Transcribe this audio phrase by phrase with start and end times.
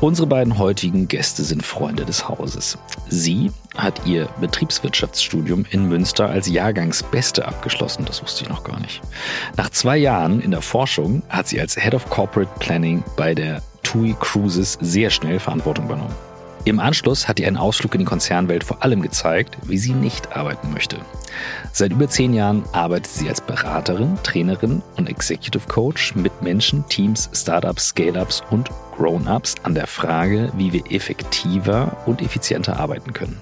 [0.00, 2.78] Unsere beiden heutigen Gäste sind Freunde des Hauses.
[3.08, 9.00] Sie hat ihr Betriebswirtschaftsstudium in Münster als Jahrgangsbeste abgeschlossen, das wusste ich noch gar nicht.
[9.56, 13.60] Nach zwei Jahren in der Forschung hat sie als Head of Corporate Planning bei der
[13.82, 16.14] TUI Cruises sehr schnell Verantwortung übernommen.
[16.64, 20.36] Im Anschluss hat ihr ein Ausflug in die Konzernwelt vor allem gezeigt, wie sie nicht
[20.36, 20.98] arbeiten möchte.
[21.72, 27.30] Seit über zehn Jahren arbeitet sie als Beraterin, Trainerin und Executive Coach mit Menschen, Teams,
[27.32, 33.38] Startups, Scale-ups und Grown-ups an der Frage, wie wir effektiver und effizienter arbeiten können.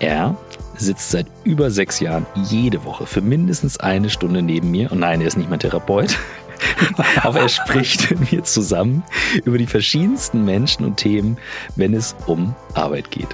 [0.00, 0.36] Er
[0.76, 4.90] sitzt seit über sechs Jahren jede Woche für mindestens eine Stunde neben mir.
[4.90, 6.18] Und nein, er ist nicht mein Therapeut.
[7.22, 9.04] Aber er spricht mit mir zusammen
[9.44, 11.38] über die verschiedensten Menschen und Themen,
[11.76, 13.28] wenn es um Arbeit geht.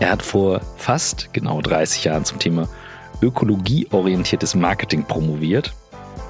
[0.00, 2.68] Er hat vor fast genau 30 Jahren zum Thema
[3.20, 5.72] ökologieorientiertes Marketing promoviert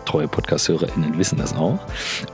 [0.05, 1.79] treue Podcast-HörerInnen wissen das auch.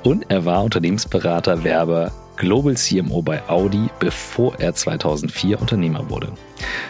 [0.02, 6.32] Und er war Unternehmensberater, Werber, Global CMO bei Audi, bevor er 2004 Unternehmer wurde.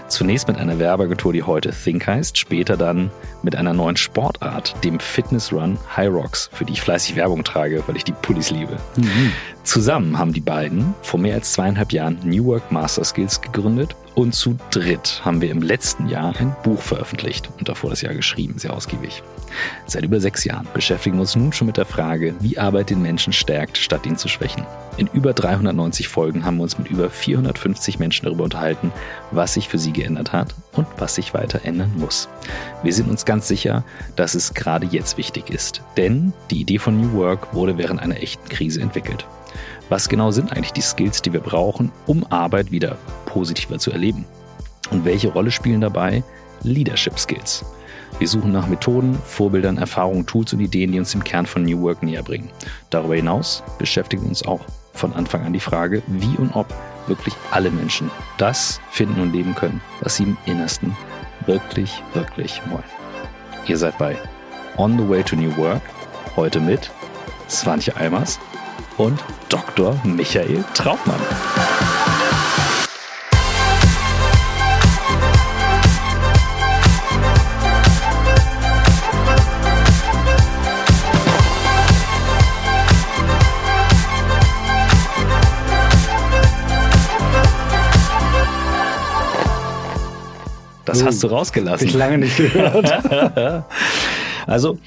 [0.07, 3.11] Zunächst mit einer Werbeagentur, die heute Think heißt, später dann
[3.42, 7.83] mit einer neuen Sportart, dem Fitness Run High Rocks, für die ich fleißig Werbung trage,
[7.86, 8.77] weil ich die Pullis liebe.
[8.97, 9.33] Mhm.
[9.69, 14.34] Zusammen haben die beiden vor mehr als zweieinhalb Jahren New Work Master Skills gegründet und
[14.34, 18.58] zu dritt haben wir im letzten Jahr ein Buch veröffentlicht und davor das Jahr geschrieben,
[18.58, 19.22] sehr ausgiebig.
[19.84, 23.02] Seit über sechs Jahren beschäftigen wir uns nun schon mit der Frage, wie Arbeit den
[23.02, 24.64] Menschen stärkt, statt ihn zu schwächen.
[24.96, 28.91] In über 390 Folgen haben wir uns mit über 450 Menschen darüber unterhalten,
[29.33, 32.30] was sich für sie geändert hat und was sich weiter ändern muss.
[32.83, 33.84] Wir sind uns ganz sicher,
[34.16, 38.16] dass es gerade jetzt wichtig ist, denn die Idee von New Work wurde während einer
[38.16, 39.27] echten Krise entwickelt.
[39.89, 44.27] Was genau sind eigentlich die Skills, die wir brauchen, um Arbeit wieder positiver zu erleben?
[44.91, 46.22] Und welche Rolle spielen dabei
[46.62, 47.64] Leadership Skills?
[48.19, 51.80] Wir suchen nach Methoden, Vorbildern, Erfahrungen, Tools und Ideen, die uns dem Kern von New
[51.83, 52.50] Work näher bringen.
[52.91, 54.61] Darüber hinaus beschäftigen wir uns auch
[54.92, 56.67] von Anfang an die Frage, wie und ob
[57.06, 60.95] wirklich alle Menschen das finden und leben können, was sie im Innersten
[61.47, 62.83] wirklich, wirklich wollen.
[63.67, 64.17] Ihr seid bei
[64.77, 65.83] On the Way to New Work,
[66.36, 66.90] heute mit
[67.48, 68.39] Svantje Eimers
[68.98, 69.98] und Dr.
[70.05, 71.20] Michael Trautmann.
[90.85, 91.87] Das hast du rausgelassen.
[91.87, 93.64] Ich lange nicht gehört.
[94.47, 94.79] also,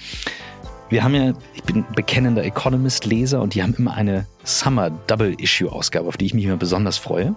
[0.91, 6.17] wir haben ja, ich bin bekennender Economist-Leser und die haben immer eine Summer Double-Issue-Ausgabe, auf
[6.17, 7.33] die ich mich immer besonders freue.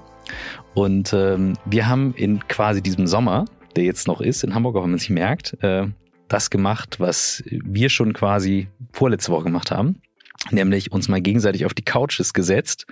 [0.74, 3.44] Und ähm, wir haben in quasi diesem Sommer,
[3.76, 5.86] der jetzt noch ist, in Hamburg, auch wenn man sich merkt, äh,
[6.26, 10.02] das gemacht, was wir schon quasi vorletzte Woche gemacht haben.
[10.50, 12.86] Nämlich uns mal gegenseitig auf die Couches gesetzt.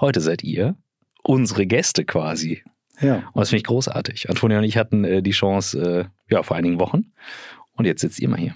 [0.00, 0.76] Heute seid ihr
[1.22, 2.62] unsere Gäste quasi.
[3.00, 3.16] Ja.
[3.16, 4.30] Und das finde ich großartig.
[4.30, 7.12] Antonia und ich hatten äh, die Chance, äh, ja, vor einigen Wochen.
[7.74, 8.54] Und jetzt sitzt ihr mal hier.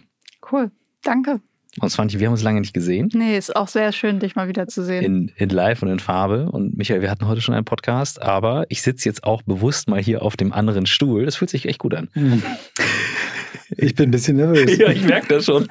[0.50, 0.71] Cool.
[1.03, 1.41] Danke.
[1.79, 3.11] Und Svanti, wir haben uns lange nicht gesehen.
[3.13, 5.05] Nee, ist auch sehr schön, dich mal wieder zu sehen.
[5.05, 6.51] In, in live und in Farbe.
[6.51, 10.03] Und Michael, wir hatten heute schon einen Podcast, aber ich sitze jetzt auch bewusst mal
[10.03, 11.25] hier auf dem anderen Stuhl.
[11.25, 12.09] Das fühlt sich echt gut an.
[13.77, 14.77] Ich bin ein bisschen nervös.
[14.79, 15.69] ja, ich merke das schon.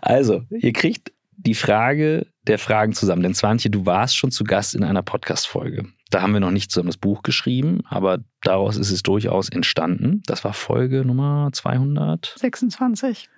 [0.00, 3.22] Also, ihr kriegt die Frage der Fragen zusammen.
[3.22, 5.86] Denn Swantje, du warst schon zu Gast in einer Podcast-Folge.
[6.10, 10.22] Da haben wir noch nicht zusammen das Buch geschrieben, aber daraus ist es durchaus entstanden.
[10.26, 13.28] Das war Folge Nummer 226.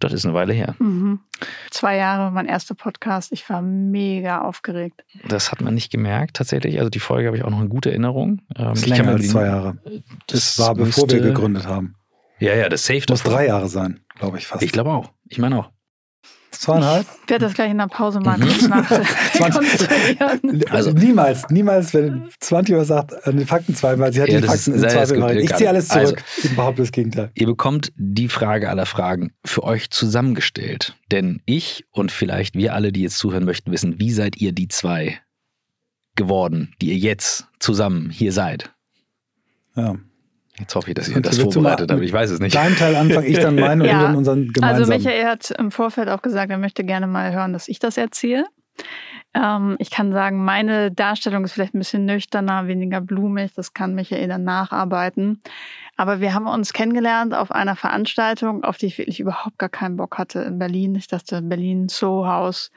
[0.00, 0.74] Das ist eine Weile her.
[0.78, 1.20] Mhm.
[1.70, 3.32] Zwei Jahre, mein erster Podcast.
[3.32, 5.04] Ich war mega aufgeregt.
[5.28, 6.78] Das hat man nicht gemerkt, tatsächlich.
[6.78, 8.40] Also die Folge habe ich auch noch in guter Erinnerung.
[8.56, 9.78] Ähm, das ist länger als zwei Jahre.
[10.26, 11.94] Das, das war bevor müsste, wir gegründet haben.
[12.38, 13.02] Ja, ja, das Safe.
[13.08, 14.62] Muss drei Jahre sein, glaube ich fast.
[14.62, 15.12] Ich glaube auch.
[15.28, 15.70] Ich meine auch.
[16.60, 17.06] Zweieinhalb?
[17.24, 18.42] Ich werde das gleich in der Pause mal mhm.
[18.42, 18.90] kurz nach
[20.70, 24.42] Also niemals, niemals, wenn 20 Uhr sagt, äh, die Fakten zwei, weil sie hat ja,
[24.42, 26.22] die Fakten in Zweifel Ich ziehe alles zurück.
[26.22, 27.30] Also, ich behaupte das Gegenteil.
[27.32, 30.96] Ihr bekommt die Frage aller Fragen für euch zusammengestellt.
[31.10, 34.68] Denn ich und vielleicht wir alle, die jetzt zuhören möchten, wissen, wie seid ihr die
[34.68, 35.18] zwei
[36.14, 38.70] geworden, die ihr jetzt zusammen hier seid?
[39.76, 39.96] Ja.
[40.60, 42.02] Jetzt hoffe ich, dass ihr das vorbereitet habt.
[42.02, 42.54] Ich weiß es nicht.
[42.54, 43.98] Dein Teil anfange ich dann meinen ja.
[43.98, 44.92] und dann unseren also gemeinsamen.
[44.92, 47.96] Also Michael hat im Vorfeld auch gesagt, er möchte gerne mal hören, dass ich das
[47.96, 48.44] erzähle.
[49.34, 53.52] Ähm, ich kann sagen, meine Darstellung ist vielleicht ein bisschen nüchterner, weniger blumig.
[53.54, 55.42] Das kann Michael dann nacharbeiten.
[56.00, 59.98] Aber wir haben uns kennengelernt auf einer Veranstaltung, auf die ich wirklich überhaupt gar keinen
[59.98, 60.94] Bock hatte in Berlin.
[60.94, 62.70] Ich dachte, Berlin Soho House.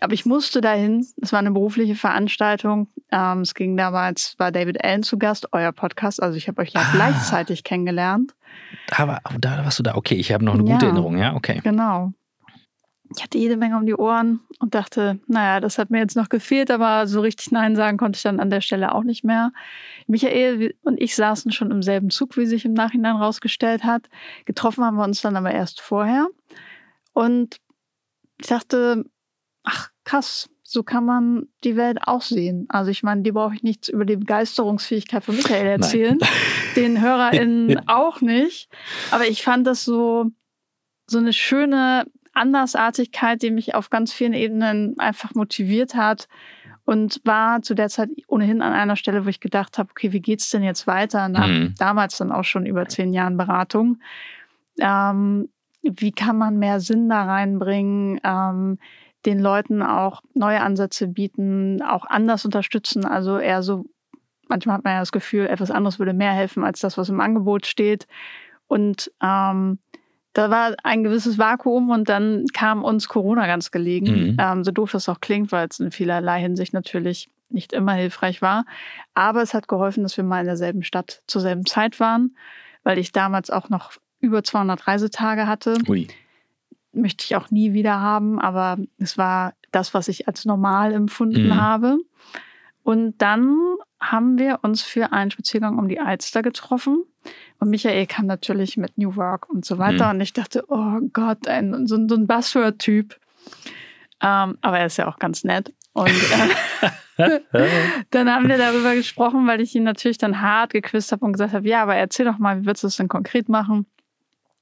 [0.00, 1.06] Aber ich musste dahin.
[1.20, 2.88] Es war eine berufliche Veranstaltung.
[3.10, 6.22] Ähm, es ging damals, war David Allen zu Gast, euer Podcast.
[6.22, 6.90] Also ich habe euch ja ah.
[6.94, 8.32] gleichzeitig kennengelernt.
[8.96, 9.94] Aber da warst du da.
[9.94, 11.18] Okay, ich habe noch eine gute ja, Erinnerung.
[11.18, 11.60] Ja, okay.
[11.62, 12.14] Genau.
[13.16, 16.28] Ich hatte jede Menge um die Ohren und dachte, naja, das hat mir jetzt noch
[16.28, 19.52] gefehlt, aber so richtig Nein sagen konnte ich dann an der Stelle auch nicht mehr.
[20.06, 24.08] Michael und ich saßen schon im selben Zug, wie sich im Nachhinein rausgestellt hat.
[24.44, 26.28] Getroffen haben wir uns dann aber erst vorher.
[27.12, 27.56] Und
[28.40, 29.04] ich dachte,
[29.62, 32.66] ach krass, so kann man die Welt auch sehen.
[32.70, 36.30] Also ich meine, die brauche ich nichts über die Begeisterungsfähigkeit von Michael erzählen, Nein.
[36.76, 38.70] den HörerInnen auch nicht.
[39.10, 40.30] Aber ich fand das so,
[41.06, 46.28] so eine schöne Andersartigkeit, die mich auf ganz vielen Ebenen einfach motiviert hat
[46.84, 50.20] und war zu der Zeit ohnehin an einer Stelle, wo ich gedacht habe, okay, wie
[50.20, 51.74] geht's denn jetzt weiter nach mhm.
[51.78, 53.98] damals dann auch schon über zehn Jahren Beratung?
[54.80, 55.48] Ähm,
[55.82, 58.20] wie kann man mehr Sinn da reinbringen?
[58.24, 58.78] Ähm,
[59.26, 63.04] den Leuten auch neue Ansätze bieten, auch anders unterstützen.
[63.04, 63.84] Also eher so,
[64.48, 67.20] manchmal hat man ja das Gefühl, etwas anderes würde mehr helfen als das, was im
[67.20, 68.06] Angebot steht.
[68.66, 69.78] Und ähm,
[70.32, 74.32] da war ein gewisses Vakuum und dann kam uns Corona ganz gelegen.
[74.32, 74.36] Mhm.
[74.38, 78.40] Ähm, so doof das auch klingt, weil es in vielerlei Hinsicht natürlich nicht immer hilfreich
[78.40, 78.64] war.
[79.14, 82.36] Aber es hat geholfen, dass wir mal in derselben Stadt zur selben Zeit waren,
[82.82, 85.76] weil ich damals auch noch über 200 Reisetage hatte.
[85.88, 86.08] Ui.
[86.92, 91.48] Möchte ich auch nie wieder haben, aber es war das, was ich als normal empfunden
[91.48, 91.60] mhm.
[91.60, 91.98] habe.
[92.82, 93.58] Und dann
[94.02, 97.04] haben wir uns für einen Spaziergang um die Alster getroffen.
[97.58, 100.06] Und Michael kam natürlich mit New Work und so weiter.
[100.06, 100.16] Mhm.
[100.16, 103.16] Und ich dachte, oh Gott, ein, so, so ein Buzzword-Typ.
[104.20, 105.72] Ähm, aber er ist ja auch ganz nett.
[105.92, 106.10] Und
[107.18, 107.40] äh,
[108.10, 111.52] dann haben wir darüber gesprochen, weil ich ihn natürlich dann hart gequizt habe und gesagt
[111.52, 113.86] habe, ja, aber erzähl doch mal, wie würdest du das denn konkret machen?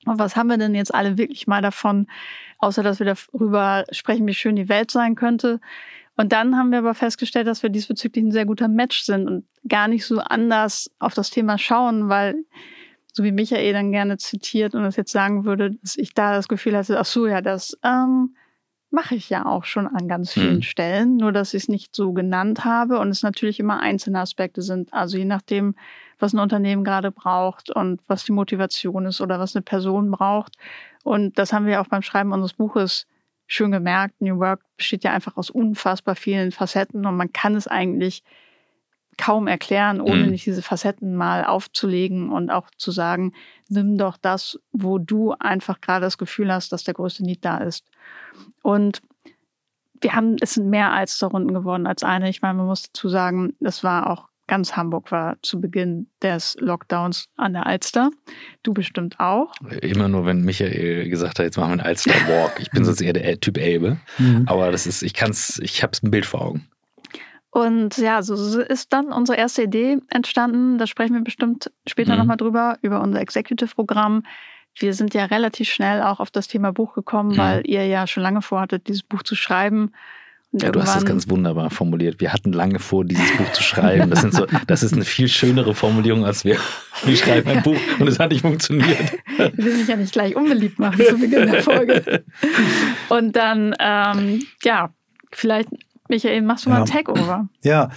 [0.07, 2.07] Und was haben wir denn jetzt alle wirklich mal davon,
[2.59, 5.61] außer dass wir darüber sprechen, wie schön die Welt sein könnte?
[6.21, 9.47] Und dann haben wir aber festgestellt, dass wir diesbezüglich ein sehr guter Match sind und
[9.67, 12.45] gar nicht so anders auf das Thema schauen, weil
[13.11, 16.47] so wie Michael dann gerne zitiert und es jetzt sagen würde, dass ich da das
[16.47, 18.35] Gefühl hatte, ach so, ja, das ähm,
[18.91, 20.63] mache ich ja auch schon an ganz vielen hm.
[20.63, 24.61] Stellen, nur dass ich es nicht so genannt habe und es natürlich immer einzelne Aspekte
[24.61, 24.93] sind.
[24.93, 25.75] Also je nachdem,
[26.19, 30.59] was ein Unternehmen gerade braucht und was die Motivation ist oder was eine Person braucht.
[31.03, 33.07] Und das haben wir auch beim Schreiben unseres Buches
[33.51, 37.67] schön gemerkt, New Work besteht ja einfach aus unfassbar vielen Facetten und man kann es
[37.67, 38.23] eigentlich
[39.19, 40.31] kaum erklären, ohne mhm.
[40.31, 43.33] nicht diese Facetten mal aufzulegen und auch zu sagen,
[43.69, 47.59] nimm doch das, wo du einfach gerade das Gefühl hast, dass der größte Need da
[47.59, 47.85] ist.
[48.63, 49.03] Und
[50.01, 52.31] wir haben, es sind mehr als zur Runden geworden als eine.
[52.31, 56.57] Ich meine, man muss dazu sagen, das war auch Ganz Hamburg war zu Beginn des
[56.59, 58.11] Lockdowns an der Alster.
[58.65, 59.53] Du bestimmt auch.
[59.81, 62.59] Immer nur, wenn Michael gesagt hat, jetzt machen wir einen Alster Walk.
[62.59, 63.99] Ich bin sonst eher der Typ Elbe.
[64.19, 64.47] Mhm.
[64.47, 66.67] Aber das ist, ich kann's, ich habe ein Bild vor Augen.
[67.51, 70.79] Und ja, so ist dann unsere erste Idee entstanden.
[70.79, 72.19] Da sprechen wir bestimmt später mhm.
[72.19, 74.25] nochmal drüber, über unser Executive-Programm.
[74.77, 77.39] Wir sind ja relativ schnell auch auf das Thema Buch gekommen, mhm.
[77.39, 79.93] weil ihr ja schon lange vorhattet, dieses Buch zu schreiben.
[80.53, 82.21] Ja, du hast es ganz wunderbar formuliert.
[82.21, 84.11] Wir hatten lange vor, dieses Buch zu schreiben.
[84.11, 86.57] Das, sind so, das ist eine viel schönere Formulierung, als wir,
[87.05, 88.99] wir schreiben ein Buch und es hat nicht funktioniert.
[89.39, 92.25] Ich will mich ja nicht gleich unbeliebt machen zu Beginn der Folge.
[93.11, 94.93] Und dann, ähm, ja,
[95.31, 95.69] vielleicht,
[96.09, 96.83] Michael, machst du mal ja.
[96.83, 97.49] ein Takeover.
[97.63, 97.91] Ja.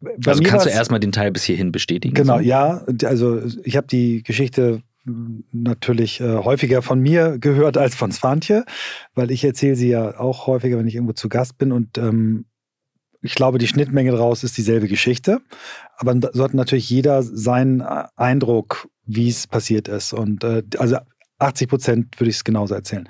[0.00, 2.14] Bei also kannst du erstmal den Teil bis hierhin bestätigen?
[2.14, 2.44] Genau, so?
[2.44, 2.84] ja.
[3.04, 8.64] Also ich habe die Geschichte natürlich äh, häufiger von mir gehört als von Svantje,
[9.14, 12.46] weil ich erzähle sie ja auch häufiger, wenn ich irgendwo zu Gast bin und ähm,
[13.20, 15.40] ich glaube, die Schnittmenge daraus ist dieselbe Geschichte,
[15.96, 20.96] aber so hat natürlich jeder seinen äh, Eindruck, wie es passiert ist und äh, also
[21.38, 23.08] 80 Prozent würde ich es genauso erzählen.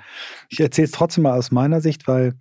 [0.49, 2.33] Ich erzähle es trotzdem mal aus meiner Sicht, weil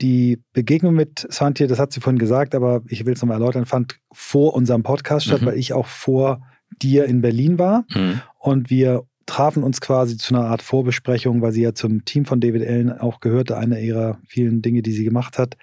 [0.00, 3.66] die Begegnung mit Svantje, das hat sie vorhin gesagt, aber ich will es nochmal erläutern,
[3.66, 5.46] fand vor unserem Podcast statt, mhm.
[5.46, 6.40] weil ich auch vor
[6.80, 7.84] dir in Berlin war.
[7.94, 8.20] Mhm.
[8.38, 12.40] Und wir trafen uns quasi zu einer Art Vorbesprechung, weil sie ja zum Team von
[12.40, 15.56] David Allen auch gehörte, eine ihrer vielen Dinge, die sie gemacht hat.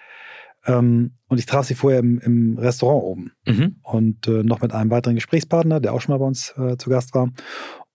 [0.66, 3.76] Ähm, und ich traf sie vorher im, im Restaurant oben mhm.
[3.84, 6.90] und äh, noch mit einem weiteren Gesprächspartner, der auch schon mal bei uns äh, zu
[6.90, 7.32] Gast war.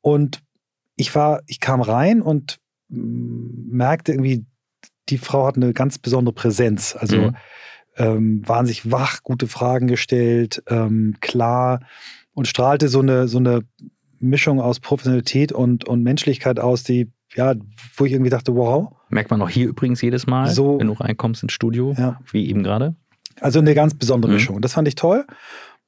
[0.00, 0.40] Und
[0.96, 2.58] ich war, ich kam rein und
[2.88, 4.46] mm, merkte irgendwie,
[5.08, 6.96] die Frau hat eine ganz besondere Präsenz.
[6.98, 7.36] Also mhm.
[7.96, 11.80] ähm, wahnsinnig wach, gute Fragen gestellt, ähm, klar
[12.32, 13.62] und strahlte so eine, so eine
[14.20, 17.54] Mischung aus Professionalität und, und Menschlichkeit aus, die, ja,
[17.96, 18.92] wo ich irgendwie dachte, wow.
[19.08, 22.20] Merkt man auch hier übrigens jedes Mal, so, wenn du reinkommst ins Studio, ja.
[22.30, 22.94] wie eben gerade.
[23.40, 24.36] Also eine ganz besondere mhm.
[24.36, 24.60] Mischung.
[24.60, 25.26] Das fand ich toll.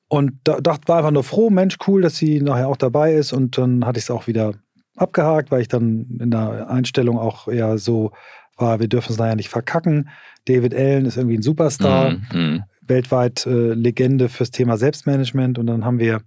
[0.09, 3.33] Und da dachte, war einfach nur froh, Mensch, cool, dass sie nachher auch dabei ist.
[3.33, 4.55] Und dann hatte ich es auch wieder
[4.97, 8.12] abgehakt, weil ich dann in der Einstellung auch eher so
[8.57, 10.11] war, wir dürfen es nachher nicht verkacken.
[10.45, 12.27] David Allen ist irgendwie ein Superstar, mhm.
[12.33, 12.62] mhm.
[12.83, 15.59] weltweit äh, Legende fürs Thema Selbstmanagement.
[15.59, 16.21] Und dann haben wir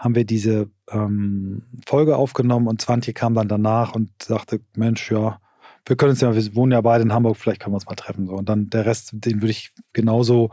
[0.00, 5.38] haben wir diese ähm, Folge aufgenommen und Zwantje kam dann danach und sagte, Mensch, ja,
[5.84, 7.96] wir können uns ja, wir wohnen ja beide in Hamburg, vielleicht können wir uns mal
[7.96, 8.26] treffen.
[8.26, 8.32] So.
[8.32, 10.50] Und dann der Rest, den würde ich genauso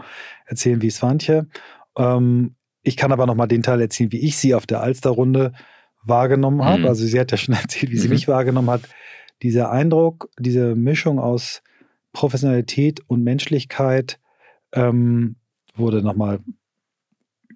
[0.47, 1.47] erzählen wie Svantje.
[1.97, 5.53] Ähm, ich kann aber noch mal den Teil erzählen, wie ich sie auf der Alster-Runde
[6.03, 6.79] wahrgenommen habe.
[6.79, 6.87] Mhm.
[6.87, 8.15] Also sie hat ja schon erzählt, wie sie mhm.
[8.15, 8.81] mich wahrgenommen hat.
[9.43, 11.63] Dieser Eindruck, diese Mischung aus
[12.11, 14.19] Professionalität und Menschlichkeit
[14.73, 15.37] ähm,
[15.73, 16.39] wurde nochmal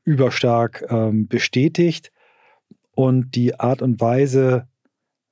[0.03, 2.11] überstark ähm, bestätigt.
[2.93, 4.67] Und die Art und Weise,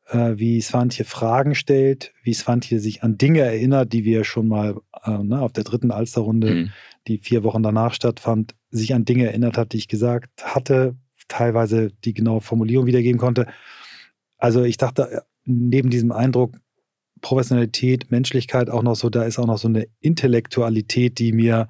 [0.08, 4.76] äh, wie Svantje Fragen stellt, wie Svantje sich an Dinge erinnert, die wir schon mal
[5.04, 6.72] äh, ne, auf der dritten Alsterrunde, mhm.
[7.08, 10.96] die vier Wochen danach stattfand, sich an Dinge erinnert hat, die ich gesagt hatte,
[11.28, 13.48] teilweise die genaue Formulierung wiedergeben konnte.
[14.38, 16.56] Also ich dachte, neben diesem Eindruck
[17.22, 21.68] Professionalität, Menschlichkeit auch noch so, da ist auch noch so eine Intellektualität, die mir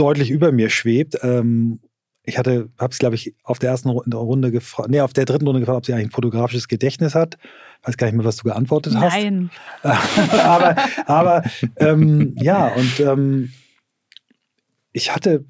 [0.00, 1.18] deutlich über mir schwebt.
[1.22, 1.80] Ähm,
[2.24, 5.46] ich hatte, habe es, glaube ich, auf der ersten Runde gefragt, nee, auf der dritten
[5.46, 7.38] Runde gefragt, ob sie eigentlich ein fotografisches Gedächtnis hat.
[7.82, 9.14] Weiß gar nicht mehr, was du geantwortet hast.
[9.14, 9.50] Nein.
[9.82, 10.76] aber
[11.06, 11.42] aber
[11.76, 13.52] ähm, ja, und ähm,
[14.92, 15.44] ich hatte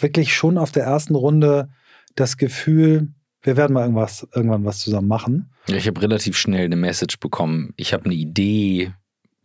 [0.00, 1.70] wirklich schon auf der ersten Runde
[2.16, 3.08] das Gefühl,
[3.42, 5.52] wir werden mal irgendwas, irgendwann was zusammen machen.
[5.68, 7.72] Ich habe relativ schnell eine Message bekommen.
[7.76, 8.92] Ich habe eine Idee,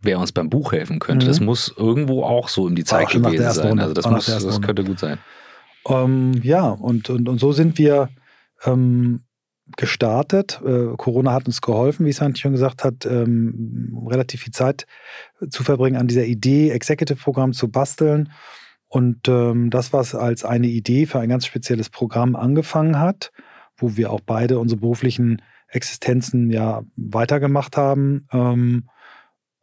[0.02, 1.26] wer uns beim Buch helfen könnte.
[1.26, 1.30] Mhm.
[1.30, 3.68] Das muss irgendwo auch so in die Zeit gewesen sein.
[3.68, 3.84] Runde.
[3.84, 5.18] Also das, muss, das könnte gut sein.
[5.88, 8.10] Ähm, ja, und, und, und so sind wir
[8.66, 9.24] ähm,
[9.78, 10.62] gestartet.
[10.66, 14.86] Äh, Corona hat uns geholfen, wie Santi schon gesagt hat, ähm, relativ viel Zeit
[15.50, 18.32] zu verbringen, an dieser Idee, Executive-Programm zu basteln.
[18.88, 23.32] Und ähm, das, was als eine Idee für ein ganz spezielles Programm angefangen hat,
[23.78, 28.88] wo wir auch beide unsere beruflichen Existenzen ja weitergemacht haben, ähm,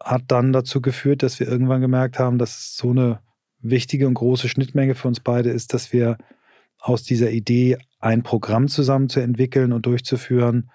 [0.05, 3.21] hat dann dazu geführt, dass wir irgendwann gemerkt haben, dass es so eine
[3.61, 6.19] wichtige und große Schnittmenge für uns beide ist, dass wir
[6.79, 10.71] aus dieser Idee ein Programm zusammen zu entwickeln und durchzuführen,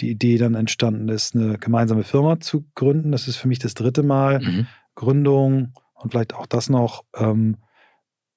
[0.00, 3.12] die Idee dann entstanden ist, eine gemeinsame Firma zu gründen.
[3.12, 4.40] Das ist für mich das dritte Mal.
[4.40, 4.66] Mhm.
[4.94, 7.04] Gründung und vielleicht auch das noch.
[7.14, 7.58] Ähm,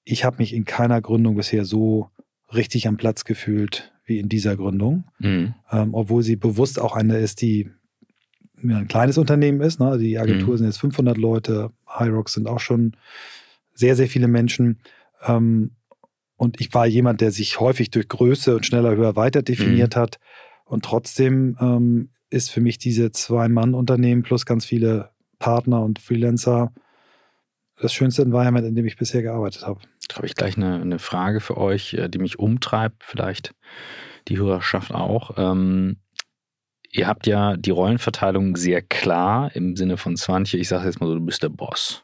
[0.04, 2.10] ich habe mich in keiner Gründung bisher so
[2.54, 5.56] richtig am Platz gefühlt wie in dieser Gründung, mhm.
[5.72, 7.72] ähm, obwohl sie bewusst auch eine ist, die
[8.64, 9.80] ein kleines Unternehmen ist.
[9.80, 9.98] Ne?
[9.98, 10.58] Die Agentur mhm.
[10.58, 12.96] sind jetzt 500 Leute, Hyrox sind auch schon
[13.74, 14.80] sehr, sehr viele Menschen.
[15.26, 15.72] Ähm,
[16.38, 20.00] und ich war jemand, der sich häufig durch Größe und schneller, höher, weiter definiert mhm.
[20.00, 20.20] hat.
[20.66, 26.74] Und trotzdem ähm, ist für mich diese Zwei-Mann-Unternehmen plus ganz viele Partner und Freelancer
[27.78, 29.82] das schönste Environment, in dem ich bisher gearbeitet habe.
[30.08, 33.54] Da habe ich gleich eine, eine Frage für euch, äh, die mich umtreibt, vielleicht
[34.28, 35.32] die Hörerschaft auch.
[35.38, 35.98] Ähm,
[36.96, 41.08] ihr habt ja die Rollenverteilung sehr klar im Sinne von Swantje, ich sage jetzt mal
[41.08, 42.04] so, du bist der Boss.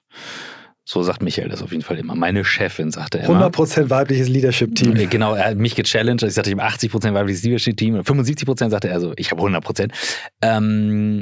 [0.83, 2.15] So sagt Michael das auf jeden Fall immer.
[2.15, 3.48] Meine Chefin, sagte er immer.
[3.48, 4.95] 100% weibliches Leadership-Team.
[4.95, 6.24] Äh, genau, er hat mich gechallenged.
[6.24, 8.00] Ich sagte ihm 80% weibliches Leadership-Team.
[8.00, 9.91] 75% sagte er so, ich habe 100%.
[10.41, 11.21] Ähm,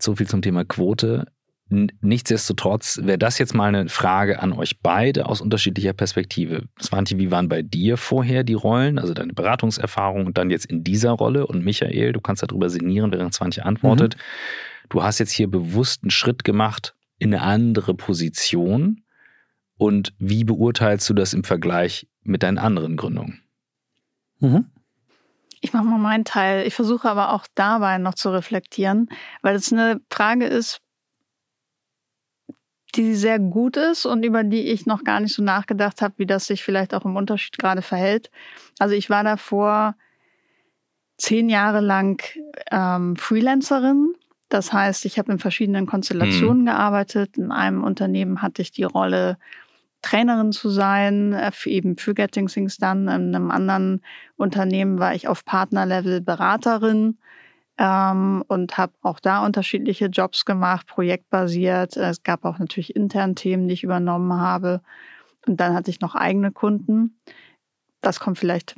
[0.00, 1.26] so viel zum Thema Quote.
[1.68, 6.64] Nichtsdestotrotz wäre das jetzt mal eine Frage an euch beide aus unterschiedlicher Perspektive.
[6.80, 10.84] Svanti, wie waren bei dir vorher die Rollen, also deine Beratungserfahrung und dann jetzt in
[10.84, 11.46] dieser Rolle?
[11.46, 14.16] Und Michael, du kannst darüber sinnieren, während Svanti antwortet.
[14.16, 14.88] Mhm.
[14.90, 19.02] Du hast jetzt hier bewusst einen Schritt gemacht in eine andere Position.
[19.76, 23.42] Und wie beurteilst du das im Vergleich mit deinen anderen Gründungen?
[24.38, 24.66] Mhm.
[25.62, 26.66] Ich mache mal meinen Teil.
[26.66, 29.08] Ich versuche aber auch dabei noch zu reflektieren,
[29.40, 30.82] weil es eine Frage ist,
[32.94, 36.26] die sehr gut ist und über die ich noch gar nicht so nachgedacht habe, wie
[36.26, 38.30] das sich vielleicht auch im Unterschied gerade verhält.
[38.78, 39.96] Also ich war davor
[41.16, 42.22] zehn Jahre lang
[42.70, 44.14] ähm, Freelancerin.
[44.48, 46.66] Das heißt, ich habe in verschiedenen Konstellationen mhm.
[46.66, 47.36] gearbeitet.
[47.36, 49.38] In einem Unternehmen hatte ich die Rolle,
[50.02, 53.14] Trainerin zu sein, äh, eben für Getting Things Done.
[53.14, 54.02] In einem anderen
[54.36, 57.18] Unternehmen war ich auf Partnerlevel Beraterin
[57.78, 61.96] ähm, und habe auch da unterschiedliche Jobs gemacht, projektbasiert.
[61.96, 64.80] Es gab auch natürlich intern Themen, die ich übernommen habe.
[65.46, 67.18] Und dann hatte ich noch eigene Kunden.
[68.00, 68.76] Das kommt vielleicht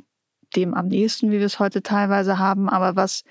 [0.55, 2.69] dem am nächsten, wie wir es heute teilweise haben.
[2.69, 3.23] Aber was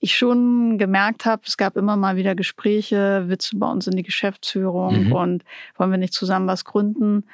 [0.00, 3.96] ich schon gemerkt habe, es gab immer mal wieder Gespräche, willst du bei uns in
[3.96, 5.12] die Geschäftsführung mhm.
[5.12, 5.44] und
[5.76, 7.24] wollen wir nicht zusammen was gründen?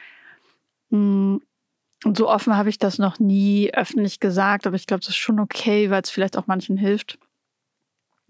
[0.90, 1.42] Hm,
[2.04, 5.16] und so offen habe ich das noch nie öffentlich gesagt, aber ich glaube, das ist
[5.16, 7.18] schon okay, weil es vielleicht auch manchen hilft.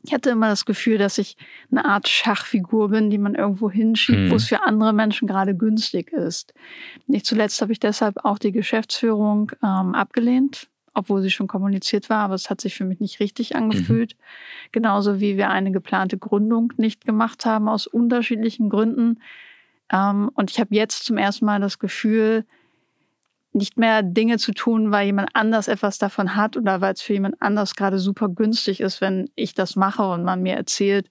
[0.06, 1.37] Ich hatte immer das Gefühl, dass ich
[1.70, 4.30] eine Art Schachfigur bin, die man irgendwo hinschiebt, mhm.
[4.30, 6.52] wo es für andere Menschen gerade günstig ist.
[7.06, 12.18] Nicht zuletzt habe ich deshalb auch die Geschäftsführung ähm, abgelehnt, obwohl sie schon kommuniziert war,
[12.18, 14.14] aber es hat sich für mich nicht richtig angefühlt.
[14.14, 14.68] Mhm.
[14.73, 19.20] Genauso wie wir eine geplante Gründung nicht gemacht haben, aus unterschiedlichen Gründen.
[19.90, 22.44] Ähm, und ich habe jetzt zum ersten Mal das Gefühl,
[23.54, 27.12] nicht mehr Dinge zu tun, weil jemand anders etwas davon hat oder weil es für
[27.12, 31.08] jemand anders gerade super günstig ist, wenn ich das mache und man mir erzählt,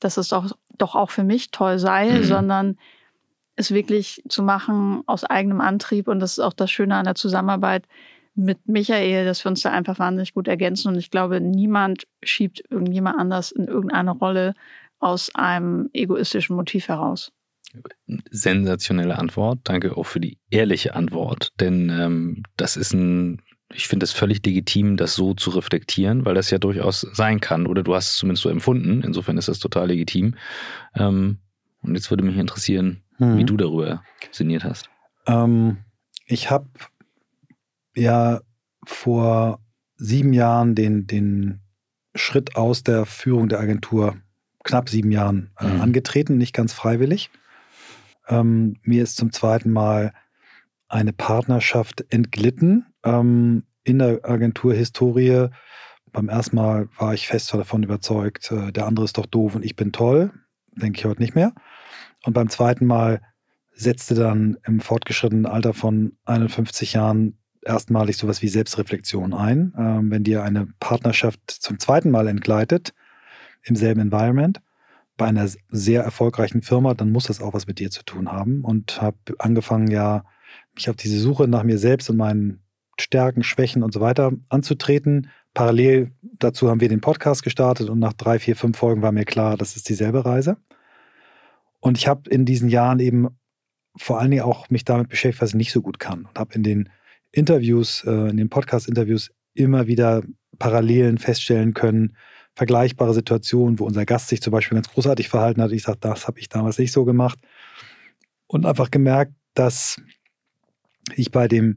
[0.00, 2.24] dass es doch, doch auch für mich toll sei, mhm.
[2.24, 2.78] sondern
[3.54, 6.08] es wirklich zu machen aus eigenem Antrieb.
[6.08, 7.86] Und das ist auch das Schöne an der Zusammenarbeit
[8.34, 10.88] mit Michael, dass wir uns da einfach wahnsinnig gut ergänzen.
[10.88, 14.54] Und ich glaube, niemand schiebt irgendjemand anders in irgendeine Rolle
[14.98, 17.32] aus einem egoistischen Motiv heraus.
[18.30, 19.60] Sensationelle Antwort.
[19.64, 21.52] Danke auch für die ehrliche Antwort.
[21.60, 23.42] Denn ähm, das ist ein,
[23.72, 27.66] ich finde es völlig legitim, das so zu reflektieren, weil das ja durchaus sein kann.
[27.66, 29.02] Oder du hast es zumindest so empfunden.
[29.02, 30.34] Insofern ist das total legitim.
[30.94, 31.38] Ähm,
[31.82, 33.38] und jetzt würde mich interessieren, mhm.
[33.38, 34.02] wie du darüber
[34.32, 34.88] sinniert hast.
[35.26, 35.78] Ähm,
[36.26, 36.68] ich habe
[37.94, 38.40] ja
[38.84, 39.60] vor
[39.96, 41.60] sieben Jahren den, den
[42.14, 44.16] Schritt aus der Führung der Agentur,
[44.64, 45.80] knapp sieben Jahren, äh, mhm.
[45.80, 47.30] angetreten, nicht ganz freiwillig.
[48.28, 50.12] Ähm, mir ist zum zweiten Mal
[50.88, 55.48] eine Partnerschaft entglitten ähm, in der Agenturhistorie.
[56.12, 59.64] Beim ersten Mal war ich fest davon überzeugt, äh, der andere ist doch doof und
[59.64, 60.32] ich bin toll.
[60.72, 61.52] Denke ich heute nicht mehr.
[62.24, 63.20] Und beim zweiten Mal
[63.72, 69.74] setzte dann im fortgeschrittenen Alter von 51 Jahren erstmalig sowas wie Selbstreflexion ein.
[69.78, 72.94] Ähm, wenn dir eine Partnerschaft zum zweiten Mal entgleitet,
[73.62, 74.60] im selben Environment,
[75.16, 78.62] bei einer sehr erfolgreichen Firma, dann muss das auch was mit dir zu tun haben.
[78.62, 80.24] Und habe angefangen, ja,
[80.74, 82.62] mich auf diese Suche nach mir selbst und meinen
[82.98, 85.30] Stärken, Schwächen und so weiter anzutreten.
[85.54, 89.24] Parallel dazu haben wir den Podcast gestartet und nach drei, vier, fünf Folgen war mir
[89.24, 90.56] klar, das ist dieselbe Reise.
[91.80, 93.28] Und ich habe in diesen Jahren eben
[93.96, 96.26] vor allen Dingen auch mich damit beschäftigt, was ich nicht so gut kann.
[96.26, 96.90] Und habe in den
[97.32, 100.22] Interviews, äh, in den Podcast-Interviews immer wieder
[100.58, 102.16] Parallelen feststellen können,
[102.56, 105.72] vergleichbare Situationen, wo unser Gast sich zum Beispiel ganz großartig verhalten hat.
[105.72, 107.38] Ich sage, das habe ich damals nicht so gemacht.
[108.46, 110.00] Und einfach gemerkt, dass
[111.14, 111.76] ich bei dem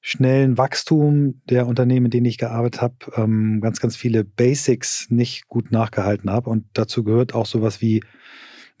[0.00, 5.48] schnellen Wachstum der Unternehmen, in denen ich gearbeitet habe, ähm, ganz, ganz viele Basics nicht
[5.48, 6.48] gut nachgehalten habe.
[6.48, 8.04] Und dazu gehört auch sowas wie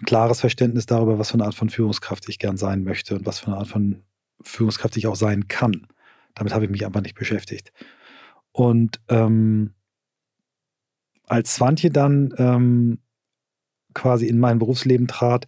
[0.00, 3.26] ein klares Verständnis darüber, was für eine Art von Führungskraft ich gern sein möchte und
[3.26, 4.04] was für eine Art von
[4.40, 5.88] Führungskraft ich auch sein kann.
[6.36, 7.72] Damit habe ich mich einfach nicht beschäftigt.
[8.52, 9.72] Und ähm,
[11.26, 12.98] als Swantje dann ähm,
[13.94, 15.46] quasi in mein Berufsleben trat,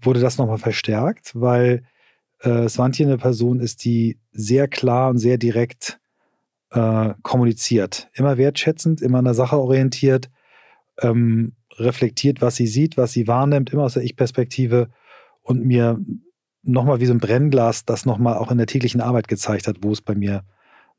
[0.00, 1.84] wurde das nochmal verstärkt, weil
[2.40, 6.00] äh, Swantje eine Person ist, die sehr klar und sehr direkt
[6.70, 8.10] äh, kommuniziert.
[8.14, 10.30] Immer wertschätzend, immer an der Sache orientiert,
[11.00, 14.88] ähm, reflektiert, was sie sieht, was sie wahrnimmt, immer aus der Ich-Perspektive
[15.42, 16.00] und mir
[16.62, 19.92] nochmal wie so ein Brennglas das nochmal auch in der täglichen Arbeit gezeigt hat, wo
[19.92, 20.44] es bei mir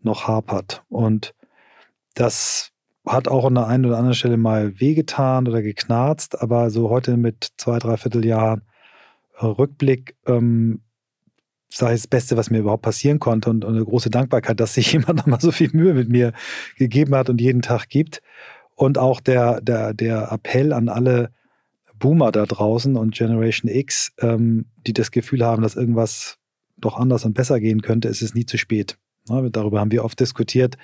[0.02, 0.84] noch hapert.
[0.90, 1.34] Und
[2.16, 2.73] das
[3.06, 7.18] hat auch an der einen oder anderen Stelle mal wehgetan oder geknarzt, aber so heute
[7.18, 8.62] mit zwei, dreiviertel Jahren
[9.40, 10.82] äh, Rückblick, ähm,
[11.70, 14.76] sage ich das Beste, was mir überhaupt passieren konnte und, und eine große Dankbarkeit, dass
[14.76, 16.34] sich jemand nochmal so viel Mühe mit mir
[16.78, 18.22] gegeben hat und jeden Tag gibt.
[18.76, 21.32] Und auch der, der, der Appell an alle
[21.96, 26.38] Boomer da draußen und Generation X, ähm, die das Gefühl haben, dass irgendwas
[26.78, 28.98] doch anders und besser gehen könnte, ist es nie zu spät.
[29.30, 30.78] Ja, darüber haben wir oft diskutiert.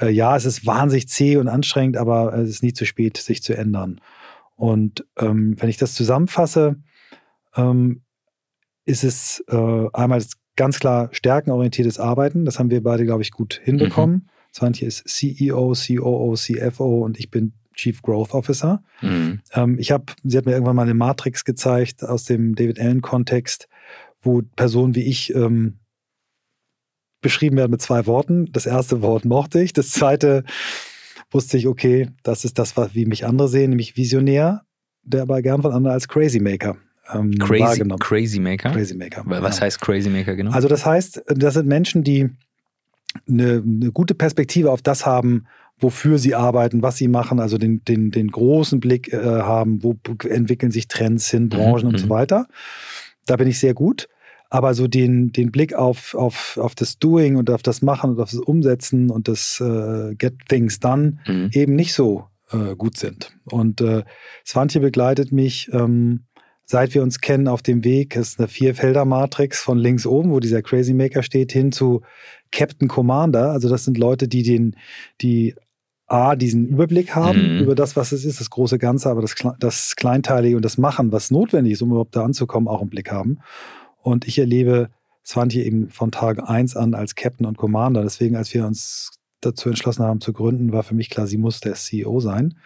[0.00, 3.42] Äh, ja, es ist wahnsinnig zäh und anstrengend, aber es ist nie zu spät, sich
[3.42, 4.00] zu ändern.
[4.56, 6.76] Und ähm, wenn ich das zusammenfasse,
[7.56, 8.02] ähm,
[8.84, 10.22] ist es äh, einmal
[10.56, 12.44] ganz klar stärkenorientiertes Arbeiten.
[12.44, 14.16] Das haben wir beide, glaube ich, gut hinbekommen.
[14.16, 14.28] Mhm.
[14.52, 18.82] Swantje ist CEO, COO, CFO und ich bin Chief Growth Officer.
[19.00, 19.40] Mhm.
[19.52, 23.68] Ähm, ich habe, sie hat mir irgendwann mal eine Matrix gezeigt aus dem David Allen-Kontext,
[24.20, 25.78] wo Personen wie ich ähm,
[27.20, 28.46] beschrieben werden mit zwei Worten.
[28.52, 29.72] Das erste Wort mochte ich.
[29.72, 30.44] Das zweite
[31.30, 34.62] wusste ich, okay, das ist das, wie mich andere sehen, nämlich Visionär,
[35.02, 36.76] der aber gern von anderen als Crazy Maker
[37.12, 38.70] ähm, Crazy, Crazy Maker?
[38.70, 39.22] Crazy Maker.
[39.26, 39.60] Was genau.
[39.60, 40.52] heißt Crazy Maker genau?
[40.52, 42.30] Also das heißt, das sind Menschen, die
[43.26, 45.46] eine, eine gute Perspektive auf das haben,
[45.78, 49.96] wofür sie arbeiten, was sie machen, also den, den, den großen Blick äh, haben, wo
[50.28, 51.94] entwickeln sich Trends hin, mhm, Branchen mhm.
[51.94, 52.46] und so weiter.
[53.26, 54.08] Da bin ich sehr gut.
[54.50, 58.20] Aber so den, den Blick auf, auf, auf das Doing und auf das Machen und
[58.20, 61.50] auf das Umsetzen und das äh, Get Things Done mhm.
[61.52, 63.36] eben nicht so äh, gut sind.
[63.44, 64.04] Und äh,
[64.46, 66.24] Svantje begleitet mich ähm,
[66.70, 70.38] seit wir uns kennen auf dem Weg, das ist eine Vierfelder-Matrix von links oben, wo
[70.38, 72.02] dieser Crazy Maker steht, hin zu
[72.52, 73.50] Captain Commander.
[73.50, 74.76] Also das sind Leute, die den,
[75.22, 75.54] die
[76.06, 77.62] A, diesen Überblick haben mhm.
[77.62, 81.10] über das, was es ist, das große Ganze, aber das, das Kleinteilige und das Machen,
[81.10, 83.38] was notwendig ist, um überhaupt da anzukommen, auch im Blick haben.
[84.02, 84.90] Und ich erlebe
[85.24, 88.02] Swantje eben von Tag 1 an als Captain und Commander.
[88.02, 91.60] Deswegen, als wir uns dazu entschlossen haben zu gründen, war für mich klar, sie muss
[91.60, 92.58] der CEO sein.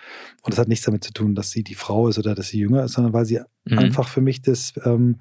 [0.42, 2.58] Und das hat nichts damit zu tun, dass sie die Frau ist oder dass sie
[2.58, 3.78] jünger ist, sondern weil sie mhm.
[3.78, 5.20] einfach für mich das ähm,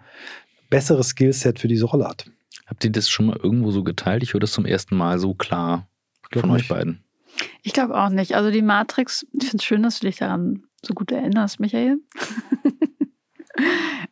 [0.70, 2.26] bessere Skillset für diese Rolle hat.
[2.68, 4.24] Habt ihr das schon mal irgendwo so geteilt?
[4.24, 5.88] Ich höre das zum ersten Mal so klar
[6.32, 7.04] von euch beiden.
[7.64, 8.36] Ich glaube auch nicht.
[8.36, 11.98] Also die Matrix, ich finde es schön, dass du dich daran so gut erinnerst, Michael.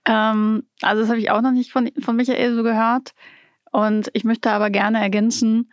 [0.10, 3.14] ähm, also das habe ich auch noch nicht von, von Michael so gehört.
[3.72, 5.72] Und ich möchte aber gerne ergänzen,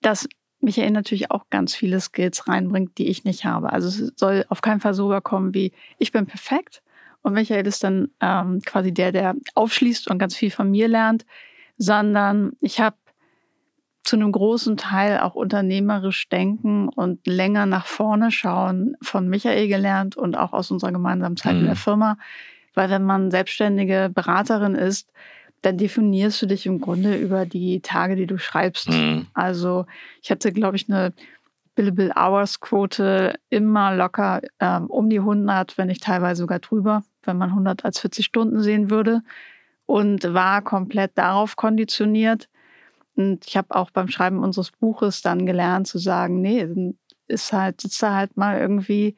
[0.00, 0.26] dass
[0.60, 3.72] Michael natürlich auch ganz viele Skills reinbringt, die ich nicht habe.
[3.72, 6.82] Also es soll auf keinen Fall so rüberkommen wie ich bin perfekt
[7.22, 11.26] und Michael ist dann ähm, quasi der, der aufschließt und ganz viel von mir lernt,
[11.76, 12.96] sondern ich habe
[14.02, 20.16] zu einem großen Teil auch unternehmerisch denken und länger nach vorne schauen von Michael gelernt
[20.16, 21.60] und auch aus unserer gemeinsamen Zeit mhm.
[21.60, 21.78] in der mhm.
[21.78, 22.16] Firma.
[22.78, 25.10] Weil wenn man selbstständige Beraterin ist,
[25.62, 28.88] dann definierst du dich im Grunde über die Tage, die du schreibst.
[28.88, 29.26] Mhm.
[29.34, 29.84] Also
[30.22, 31.12] ich hatte, glaube ich, eine
[31.74, 37.36] Billable Hours Quote immer locker ähm, um die 100, wenn nicht teilweise sogar drüber, wenn
[37.36, 39.22] man 100 als 40 Stunden sehen würde
[39.86, 42.48] und war komplett darauf konditioniert.
[43.16, 46.94] Und ich habe auch beim Schreiben unseres Buches dann gelernt zu sagen, nee,
[47.26, 49.16] ist halt, sitzt da halt mal irgendwie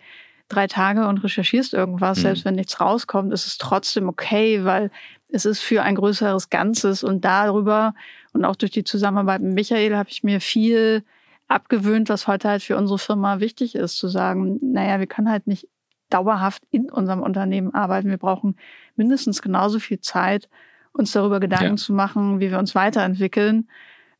[0.50, 2.22] drei Tage und recherchierst irgendwas, mhm.
[2.22, 4.90] selbst wenn nichts rauskommt, ist es trotzdem okay, weil
[5.28, 7.94] es ist für ein größeres Ganzes und darüber
[8.32, 11.04] und auch durch die Zusammenarbeit mit Michael habe ich mir viel
[11.48, 15.46] abgewöhnt, was heute halt für unsere Firma wichtig ist, zu sagen, naja, wir können halt
[15.46, 15.68] nicht
[16.08, 18.08] dauerhaft in unserem Unternehmen arbeiten.
[18.08, 18.56] Wir brauchen
[18.96, 20.48] mindestens genauso viel Zeit,
[20.92, 21.76] uns darüber Gedanken ja.
[21.76, 23.68] zu machen, wie wir uns weiterentwickeln.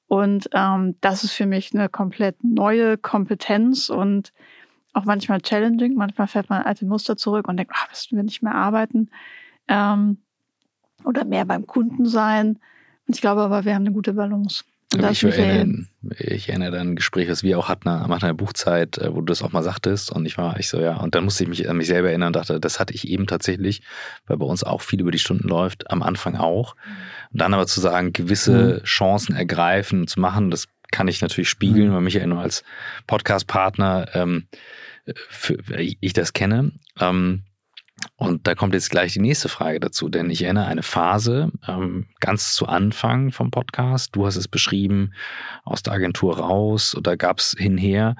[0.06, 4.32] Und ähm, das ist für mich eine komplett neue Kompetenz und
[4.92, 5.94] auch manchmal challenging.
[5.94, 9.10] Manchmal fährt man alte Muster zurück und denkt, ach, müssten wir nicht mehr arbeiten
[9.68, 10.18] ähm,
[11.04, 12.58] oder mehr beim Kunden sein.
[13.06, 14.64] Und ich glaube aber, wir haben eine gute Balance.
[14.92, 15.86] Ich erinnere,
[16.18, 19.26] ich erinnere an ein Gespräch, was wir auch hatten nach einer Buchzeit, äh, wo du
[19.26, 20.10] das auch mal sagtest.
[20.10, 22.28] Und ich war, ich so, ja, und dann musste ich mich an mich selber erinnern
[22.28, 23.82] und dachte, das hatte ich eben tatsächlich,
[24.26, 26.74] weil bei uns auch viel über die Stunden läuft, am Anfang auch.
[27.32, 28.84] Und dann aber zu sagen, gewisse mhm.
[28.84, 31.94] Chancen ergreifen, zu machen, das kann ich natürlich spiegeln, mhm.
[31.94, 32.64] weil Michael nur als
[33.06, 34.46] Podcast-Partner ähm,
[35.14, 36.72] für, ich das kenne.
[36.98, 37.44] Ähm,
[38.16, 42.06] und da kommt jetzt gleich die nächste Frage dazu, denn ich erinnere eine Phase ähm,
[42.20, 44.16] ganz zu Anfang vom Podcast.
[44.16, 45.12] Du hast es beschrieben,
[45.64, 48.16] aus der Agentur raus oder gab es hinher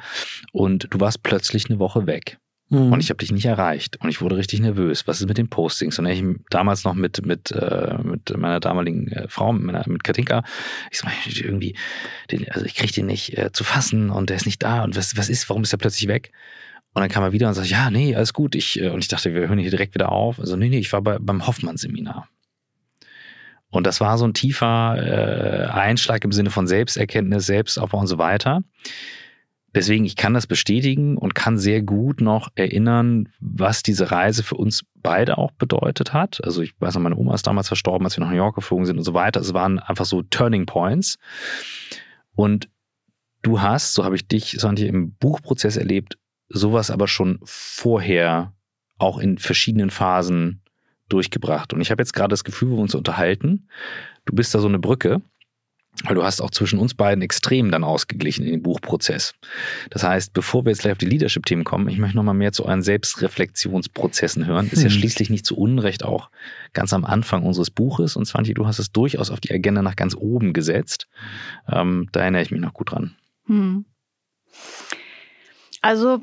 [0.53, 2.39] und du warst plötzlich eine Woche weg.
[2.71, 2.93] Mhm.
[2.93, 5.07] Und ich habe dich nicht erreicht und ich wurde richtig nervös.
[5.07, 5.99] Was ist mit den Postings?
[5.99, 10.05] Und ich damals noch mit mit äh, mit meiner damaligen äh, Frau, mit, meiner, mit
[10.05, 10.45] Katinka,
[10.91, 11.09] ich so
[11.45, 11.77] irgendwie,
[12.31, 14.97] den, also ich kriege den nicht äh, zu fassen und der ist nicht da und
[14.97, 15.49] was was ist?
[15.51, 16.33] Warum ist er plötzlich weg?
[16.93, 18.55] Und dann kam er wieder und sagte, ja, nee, alles gut.
[18.55, 20.41] Ich, äh, und ich dachte, wir hören hier direkt wieder auf.
[20.41, 22.29] Also, nee, nee, ich war bei, beim Hoffmann-Seminar.
[23.71, 28.19] Und das war so ein tiefer äh, Einschlag im Sinne von Selbsterkenntnis, Selbstaufbau und so
[28.19, 28.65] weiter.
[29.75, 34.57] Deswegen, ich kann das bestätigen und kann sehr gut noch erinnern, was diese Reise für
[34.57, 36.43] uns beide auch bedeutet hat.
[36.45, 38.87] Also ich weiß noch, meine Oma ist damals verstorben, als wir nach New York geflogen
[38.87, 39.41] sind und so weiter.
[39.41, 41.19] Es waren einfach so Turning Points.
[42.35, 42.69] Und
[43.43, 48.53] du hast, so habe ich dich, Santi, im Buchprozess erlebt, sowas aber schon vorher
[48.99, 50.63] auch in verschiedenen Phasen
[51.09, 51.73] durchgebracht.
[51.73, 53.69] Und ich habe jetzt gerade das Gefühl, wo wir uns unterhalten,
[54.25, 55.23] du bist da so eine Brücke,
[56.05, 59.35] weil du hast auch zwischen uns beiden extrem dann ausgeglichen in den Buchprozess.
[59.91, 62.65] Das heißt, bevor wir jetzt gleich auf die Leadership-Themen kommen, ich möchte nochmal mehr zu
[62.65, 64.69] euren Selbstreflexionsprozessen hören.
[64.71, 64.97] Ist ja hm.
[64.99, 66.31] schließlich nicht zu Unrecht auch
[66.73, 68.17] ganz am Anfang unseres Buches.
[68.17, 71.09] Und Svanti, du hast es durchaus auf die Agenda nach ganz oben gesetzt.
[71.69, 73.17] Ähm, da erinnere ich mich noch gut dran.
[73.47, 73.85] Hm.
[75.83, 76.23] Also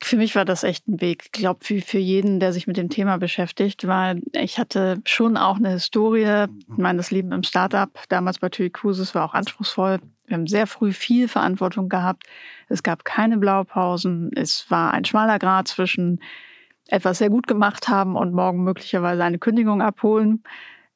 [0.00, 1.24] für mich war das echt ein Weg.
[1.26, 5.36] Ich glaube, für, für jeden, der sich mit dem Thema beschäftigt, weil ich hatte schon
[5.36, 6.46] auch eine Historie.
[6.66, 10.00] Meines Leben im Startup, damals bei TUI Cruises, war auch anspruchsvoll.
[10.26, 12.24] Wir haben sehr früh viel Verantwortung gehabt.
[12.68, 14.30] Es gab keine Blaupausen.
[14.34, 16.20] Es war ein schmaler Grad zwischen
[16.88, 20.42] etwas sehr gut gemacht haben und morgen möglicherweise eine Kündigung abholen.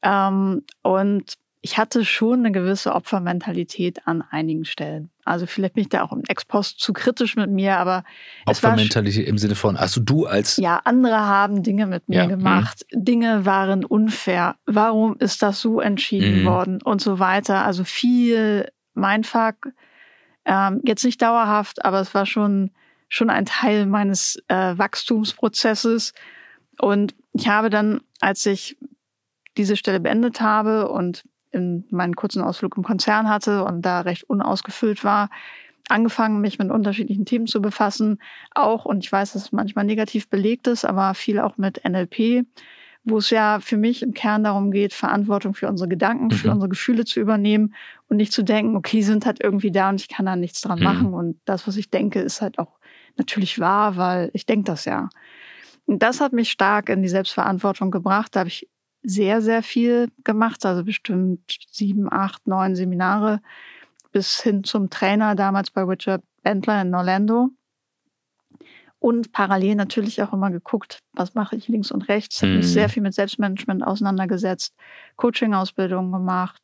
[0.03, 5.12] Ähm, und ich hatte schon eine gewisse Opfermentalität an einigen Stellen.
[5.25, 8.05] Also vielleicht bin ich da auch im Ex-Post zu kritisch mit mir, aber
[8.47, 12.85] Opfermentalität im Sinne von, also du als ja andere haben Dinge mit mir ja, gemacht,
[12.93, 13.01] mh.
[13.05, 14.57] Dinge waren unfair.
[14.67, 16.51] Warum ist das so entschieden mh.
[16.51, 17.65] worden und so weiter?
[17.65, 19.69] Also viel Mindfuck,
[20.45, 22.71] ähm, jetzt nicht dauerhaft, aber es war schon
[23.09, 26.15] schon ein Teil meines äh, Wachstumsprozesses
[26.79, 28.77] und ich habe dann, als ich
[29.57, 34.25] diese Stelle beendet habe und in meinen kurzen Ausflug im Konzern hatte und da recht
[34.25, 35.31] unausgefüllt war,
[35.88, 38.19] angefangen, mich mit unterschiedlichen Themen zu befassen.
[38.55, 42.47] Auch, und ich weiß, dass es manchmal negativ belegt ist, aber viel auch mit NLP,
[43.05, 46.33] wo es ja für mich im Kern darum geht, Verantwortung für unsere Gedanken, mhm.
[46.33, 47.75] für unsere Gefühle zu übernehmen
[48.09, 50.61] und nicht zu denken, okay, die sind halt irgendwie da und ich kann da nichts
[50.61, 50.85] dran mhm.
[50.85, 51.15] machen.
[51.15, 52.79] Und das, was ich denke, ist halt auch
[53.17, 55.09] natürlich wahr, weil ich denke das ja.
[55.87, 58.37] Und das hat mich stark in die Selbstverantwortung gebracht.
[58.37, 58.69] Da habe ich
[59.03, 63.41] sehr, sehr viel gemacht, also bestimmt sieben, acht, neun Seminare
[64.12, 67.51] bis hin zum Trainer damals bei Richard Bentler in Orlando.
[69.03, 72.41] und parallel natürlich auch immer geguckt, was mache ich links und rechts.
[72.41, 72.47] Mhm.
[72.47, 74.77] Habe mich sehr viel mit Selbstmanagement auseinandergesetzt,
[75.17, 76.62] Coaching-Ausbildungen gemacht.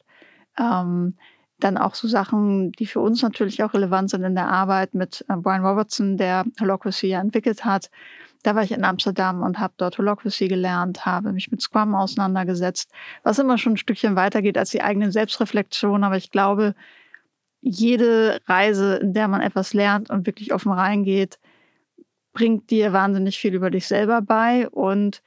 [0.57, 1.17] Ähm,
[1.59, 5.25] dann auch so Sachen, die für uns natürlich auch relevant sind in der Arbeit mit
[5.29, 7.91] äh, Brian Robertson, der Holocracy ja entwickelt hat.
[8.43, 12.91] Da war ich in Amsterdam und habe dort Holocracy gelernt, habe mich mit Scrum auseinandergesetzt,
[13.23, 16.05] was immer schon ein Stückchen weitergeht als die eigene Selbstreflexion.
[16.05, 16.75] Aber ich glaube,
[17.61, 21.39] jede Reise, in der man etwas lernt und wirklich offen reingeht,
[22.33, 25.23] bringt dir wahnsinnig viel über dich selber bei und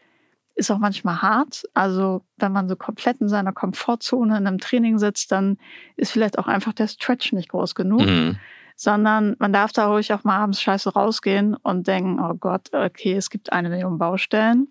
[0.55, 1.63] ist auch manchmal hart.
[1.73, 5.57] Also wenn man so komplett in seiner Komfortzone in einem Training sitzt, dann
[5.95, 8.05] ist vielleicht auch einfach der Stretch nicht groß genug.
[8.05, 8.37] Mhm.
[8.81, 13.13] Sondern man darf da ruhig auch mal abends scheiße rausgehen und denken, oh Gott, okay,
[13.13, 14.69] es gibt eine Million Baustellen.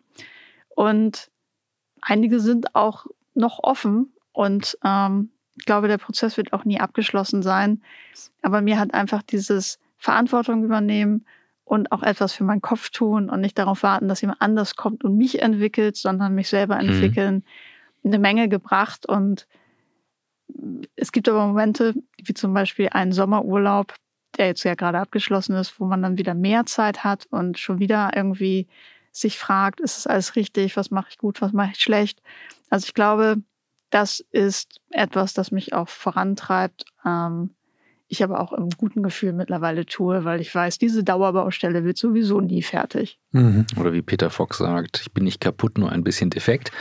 [0.70, 1.31] Und
[2.01, 7.42] einige sind auch noch offen und ähm, ich glaube, der Prozess wird auch nie abgeschlossen
[7.44, 7.83] sein.
[8.42, 11.25] Aber mir hat einfach dieses Verantwortung übernehmen
[11.64, 15.05] und auch etwas für meinen Kopf tun und nicht darauf warten, dass jemand anders kommt
[15.05, 16.88] und mich entwickelt, sondern mich selber mhm.
[16.88, 17.44] entwickeln,
[18.03, 18.11] mhm.
[18.11, 19.07] eine Menge gebracht.
[19.07, 19.46] Und
[20.96, 23.94] es gibt aber Momente, wie zum Beispiel einen Sommerurlaub,
[24.38, 27.78] der jetzt ja gerade abgeschlossen ist, wo man dann wieder mehr Zeit hat und schon
[27.78, 28.68] wieder irgendwie
[29.12, 32.22] sich fragt, ist es alles richtig, was mache ich gut, was mache ich schlecht.
[32.68, 33.38] Also ich glaube,
[33.90, 36.84] das ist etwas, das mich auch vorantreibt.
[37.04, 37.50] Ähm,
[38.06, 42.40] ich aber auch im guten Gefühl mittlerweile tue, weil ich weiß, diese Dauerbaustelle wird sowieso
[42.40, 43.20] nie fertig.
[43.30, 43.66] Mhm.
[43.76, 46.72] Oder wie Peter Fox sagt, ich bin nicht kaputt, nur ein bisschen defekt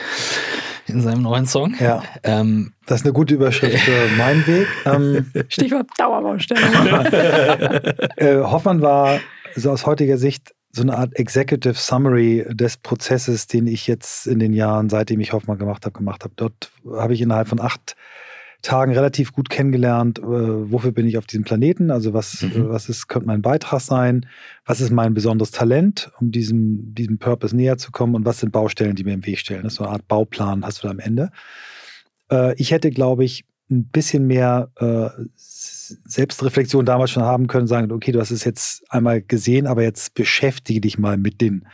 [0.89, 1.75] in seinem neuen Song.
[1.79, 2.03] Ja.
[2.23, 4.67] Ähm, das ist eine gute Überschrift für meinen Weg.
[4.85, 7.95] Ähm, Stichwort Dauerbaustelle.
[8.17, 9.19] äh, Hoffmann war
[9.55, 14.39] so aus heutiger Sicht so eine Art Executive Summary des Prozesses, den ich jetzt in
[14.39, 16.33] den Jahren, seitdem ich Hoffmann gemacht habe, gemacht habe.
[16.35, 17.95] Dort habe ich innerhalb von acht
[18.61, 22.51] Tagen relativ gut kennengelernt, äh, wofür bin ich auf diesem Planeten, also was, mhm.
[22.51, 24.25] äh, was ist, könnte mein Beitrag sein,
[24.65, 28.51] was ist mein besonderes Talent, um diesem, diesem Purpose näher zu kommen und was sind
[28.51, 29.63] Baustellen, die mir im Weg stellen.
[29.63, 31.31] Das ist so eine Art Bauplan, hast du da am Ende.
[32.29, 37.91] Äh, ich hätte, glaube ich, ein bisschen mehr äh, Selbstreflexion damals schon haben können, sagen,
[37.91, 41.67] okay, du hast es jetzt einmal gesehen, aber jetzt beschäftige dich mal mit den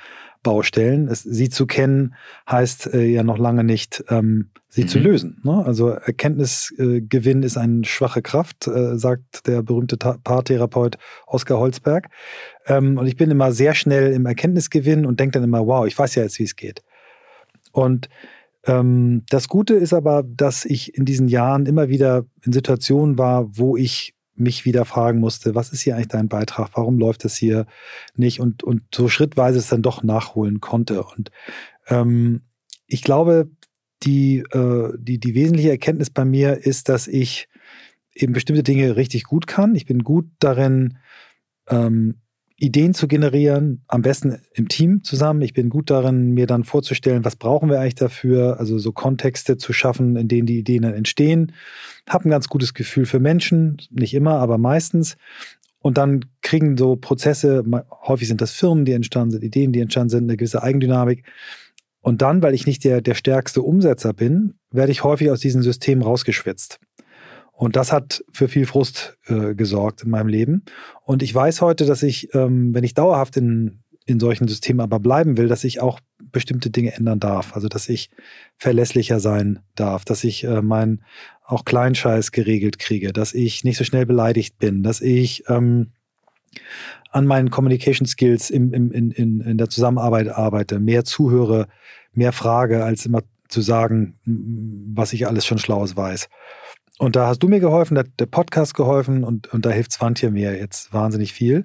[0.44, 1.08] Baustellen.
[1.08, 2.14] Es, sie zu kennen
[2.50, 4.88] heißt äh, ja noch lange nicht, ähm, sie mhm.
[4.90, 5.42] zu lösen.
[5.44, 5.64] Ne?
[5.66, 12.10] Also Erkenntnisgewinn ist eine schwache Kraft, äh, sagt der berühmte Ta Paartherapeut Oskar Holzberg.
[12.68, 15.98] Ähm, und ich bin immer sehr schnell im Erkenntnisgewinn und denke dann immer, wow, ich
[15.98, 16.84] weiß ja jetzt, wie es geht.
[17.72, 18.10] Und
[18.66, 23.58] ähm, das Gute ist aber, dass ich in diesen Jahren immer wieder in Situationen war,
[23.58, 26.72] wo ich mich wieder fragen musste, was ist hier eigentlich dein Beitrag?
[26.74, 27.66] Warum läuft das hier
[28.18, 28.42] nicht?
[28.42, 31.04] Und, und so schrittweise es dann doch nachholen konnte.
[31.04, 31.32] Und
[31.88, 32.42] ähm,
[32.88, 33.50] ich glaube,
[34.06, 37.48] die, äh, die, die wesentliche Erkenntnis bei mir ist, dass ich
[38.14, 39.76] eben bestimmte Dinge richtig gut kann.
[39.76, 40.98] Ich bin gut darin,
[41.68, 42.16] ähm,
[42.58, 45.42] Ideen zu generieren, am besten im Team zusammen.
[45.42, 49.58] Ich bin gut darin, mir dann vorzustellen, was brauchen wir eigentlich dafür, also so Kontexte
[49.58, 51.52] zu schaffen, in denen die Ideen dann entstehen.
[52.08, 55.18] Hab ein ganz gutes Gefühl für Menschen, nicht immer, aber meistens.
[55.80, 57.64] Und dann kriegen so Prozesse,
[58.08, 61.26] häufig sind das Firmen, die entstanden sind, Ideen, die entstanden sind, eine gewisse Eigendynamik.
[62.06, 65.64] Und dann, weil ich nicht der, der stärkste Umsetzer bin, werde ich häufig aus diesen
[65.64, 66.80] Systemen rausgeschwitzt.
[67.52, 70.66] Und das hat für viel Frust äh, gesorgt in meinem Leben.
[71.02, 75.00] Und ich weiß heute, dass ich, ähm, wenn ich dauerhaft in, in solchen Systemen aber
[75.00, 76.00] bleiben will, dass ich auch
[76.32, 77.56] bestimmte Dinge ändern darf.
[77.56, 78.12] Also, dass ich
[78.56, 81.02] verlässlicher sein darf, dass ich äh, meinen
[81.44, 85.90] auch Kleinscheiß geregelt kriege, dass ich nicht so schnell beleidigt bin, dass ich ähm,
[87.16, 91.68] an meinen Communication Skills im, im, in, in, in der Zusammenarbeit arbeite, mehr zuhöre,
[92.12, 96.28] mehr frage, als immer zu sagen, was ich alles schon Schlaues weiß.
[96.98, 100.30] Und da hast du mir geholfen, da der Podcast geholfen und, und da hilft Svantje
[100.30, 101.64] mir jetzt wahnsinnig viel.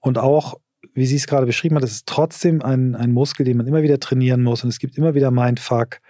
[0.00, 0.54] Und auch,
[0.94, 3.82] wie sie es gerade beschrieben hat, es ist trotzdem ein, ein Muskel, den man immer
[3.82, 6.00] wieder trainieren muss und es gibt immer wieder Mindfuck.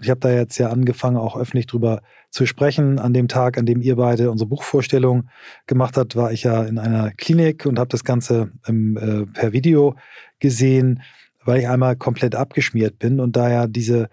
[0.00, 2.98] Ich habe da jetzt ja angefangen, auch öffentlich drüber zu sprechen.
[2.98, 5.28] An dem Tag, an dem ihr beide unsere Buchvorstellung
[5.66, 9.52] gemacht habt, war ich ja in einer Klinik und habe das Ganze ähm, äh, per
[9.52, 9.96] Video
[10.38, 11.02] gesehen,
[11.44, 14.08] weil ich einmal komplett abgeschmiert bin und daher diese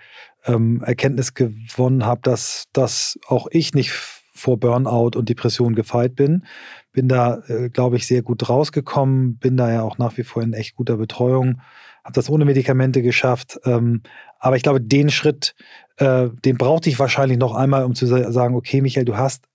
[0.46, 6.44] ähm, Erkenntnis gewonnen habe, dass, dass auch ich nicht vor Burnout und Depression gefeit bin.
[6.94, 10.44] Bin da, äh, glaube ich, sehr gut rausgekommen, bin da ja auch nach wie vor
[10.44, 11.62] in echt guter Betreuung,
[12.08, 13.60] habe das ohne Medikamente geschafft.
[13.66, 14.02] Ähm,
[14.40, 15.56] aber ich glaube, den Schritt,
[15.98, 19.46] äh, den brauchte ich wahrscheinlich noch einmal, um zu sagen, okay, Michael, du hast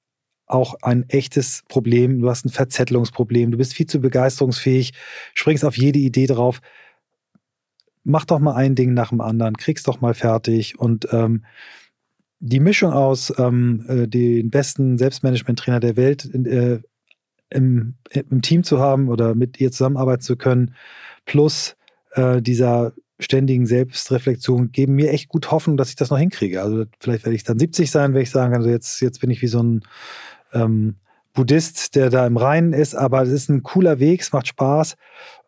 [0.47, 4.93] auch ein echtes Problem, du hast ein Verzettelungsproblem, du bist viel zu begeisterungsfähig,
[5.33, 6.61] springst auf jede Idee drauf
[8.05, 11.45] mach doch mal ein Ding nach dem anderen, krieg's doch mal fertig und ähm,
[12.41, 16.81] die Mischung aus ähm, äh, den besten Selbstmanagement-Trainer der Welt äh,
[17.51, 20.75] im, im, Team zu haben oder mit ihr zusammenarbeiten zu können,
[21.25, 21.77] plus
[22.13, 26.63] äh, dieser ständigen Selbstreflexion geben mir echt gut Hoffnung, dass ich das noch hinkriege.
[26.63, 29.31] Also vielleicht werde ich dann 70 sein, wenn ich sagen kann, also jetzt, jetzt bin
[29.31, 29.83] ich wie so ein
[30.53, 30.97] ähm,
[31.33, 34.97] Buddhist, der da im Reinen ist, aber es ist ein cooler Weg, es macht Spaß.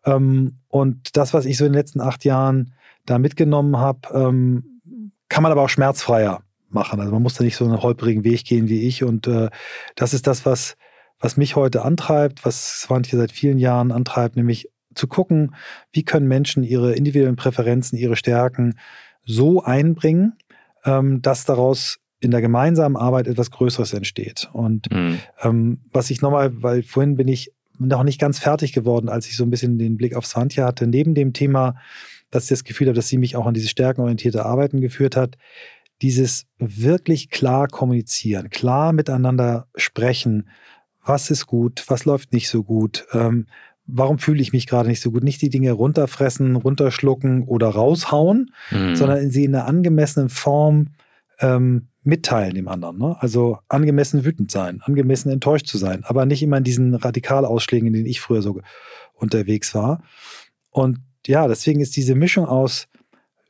[0.05, 2.73] Ähm, und das, was ich so in den letzten acht Jahren
[3.05, 4.81] da mitgenommen habe, ähm,
[5.29, 6.99] kann man aber auch schmerzfreier machen.
[6.99, 9.03] Also man muss da nicht so einen holprigen Weg gehen wie ich.
[9.03, 9.49] Und äh,
[9.95, 10.75] das ist das, was,
[11.19, 15.55] was mich heute antreibt, was Swantje seit vielen Jahren antreibt, nämlich zu gucken,
[15.91, 18.75] wie können Menschen ihre individuellen Präferenzen, ihre Stärken
[19.23, 20.33] so einbringen,
[20.85, 24.49] ähm, dass daraus in der gemeinsamen Arbeit etwas Größeres entsteht.
[24.53, 25.19] Und mhm.
[25.41, 29.35] ähm, was ich nochmal, weil vorhin bin ich noch nicht ganz fertig geworden, als ich
[29.35, 31.75] so ein bisschen den Blick auf Swantje hatte, neben dem Thema,
[32.31, 35.37] dass ich das Gefühl habe, dass sie mich auch an diese stärkenorientierte Arbeiten geführt hat,
[36.01, 40.49] dieses wirklich klar kommunizieren, klar miteinander sprechen,
[41.05, 43.47] was ist gut, was läuft nicht so gut, ähm,
[43.87, 45.23] warum fühle ich mich gerade nicht so gut?
[45.23, 48.95] Nicht die Dinge runterfressen, runterschlucken oder raushauen, mhm.
[48.95, 50.87] sondern sie in einer angemessenen Form
[51.39, 52.97] ähm, mitteilen dem anderen.
[52.97, 53.15] Ne?
[53.19, 57.93] Also angemessen wütend sein, angemessen enttäuscht zu sein, aber nicht immer in diesen Radikalausschlägen, in
[57.93, 58.61] denen ich früher so
[59.13, 60.03] unterwegs war.
[60.69, 62.87] Und ja, deswegen ist diese Mischung aus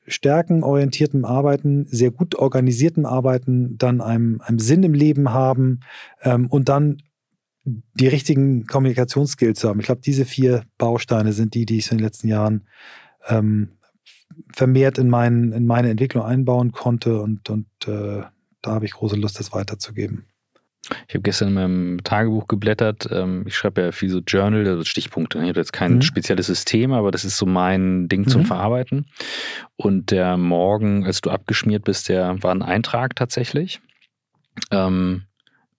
[0.08, 5.82] stärkenorientiertem Arbeiten, sehr gut organisiertem Arbeiten, dann einem, einem Sinn im Leben haben
[6.22, 7.02] ähm, und dann
[7.66, 9.80] die richtigen Kommunikationsskills zu haben.
[9.80, 12.68] Ich glaube, diese vier Bausteine sind die, die ich in den letzten Jahren
[13.28, 13.70] ähm,
[14.54, 18.24] vermehrt in, mein, in meine Entwicklung einbauen konnte und, und äh,
[18.62, 20.26] da habe ich große Lust, das weiterzugeben.
[21.08, 23.08] Ich habe gestern in meinem Tagebuch geblättert.
[23.12, 25.40] Ähm, ich schreibe ja viel so Journal, also Stichpunkte.
[25.40, 26.02] Ich habe jetzt kein mhm.
[26.04, 28.28] spezielles System, aber das ist so mein Ding mhm.
[28.28, 29.08] zum Verarbeiten.
[29.76, 33.82] Und der Morgen, als du abgeschmiert bist, der war ein Eintrag tatsächlich.
[34.72, 35.24] Ähm,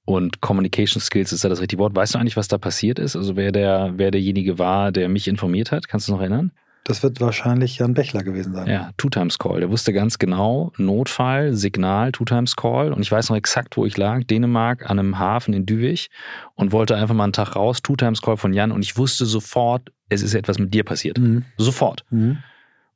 [0.07, 1.95] und Communication Skills ist da das richtige Wort.
[1.95, 3.17] Weißt du eigentlich, was da passiert ist?
[3.17, 5.89] Also wer der, wer derjenige war, der mich informiert hat?
[5.89, 6.53] Kannst du noch erinnern?
[6.85, 8.69] Das wird wahrscheinlich Jan Bechler gewesen sein.
[8.69, 9.59] Ja, Two-Times-Call.
[9.59, 12.93] Der wusste ganz genau, Notfall, Signal, Two-Times-Call.
[12.93, 14.23] Und ich weiß noch exakt, wo ich lag.
[14.23, 16.09] Dänemark an einem Hafen in Düwig
[16.55, 17.83] und wollte einfach mal einen Tag raus.
[17.83, 18.71] Two-Times-Call von Jan.
[18.71, 21.19] Und ich wusste sofort, es ist etwas mit dir passiert.
[21.19, 21.45] Mhm.
[21.59, 22.05] Sofort.
[22.11, 22.39] Mhm.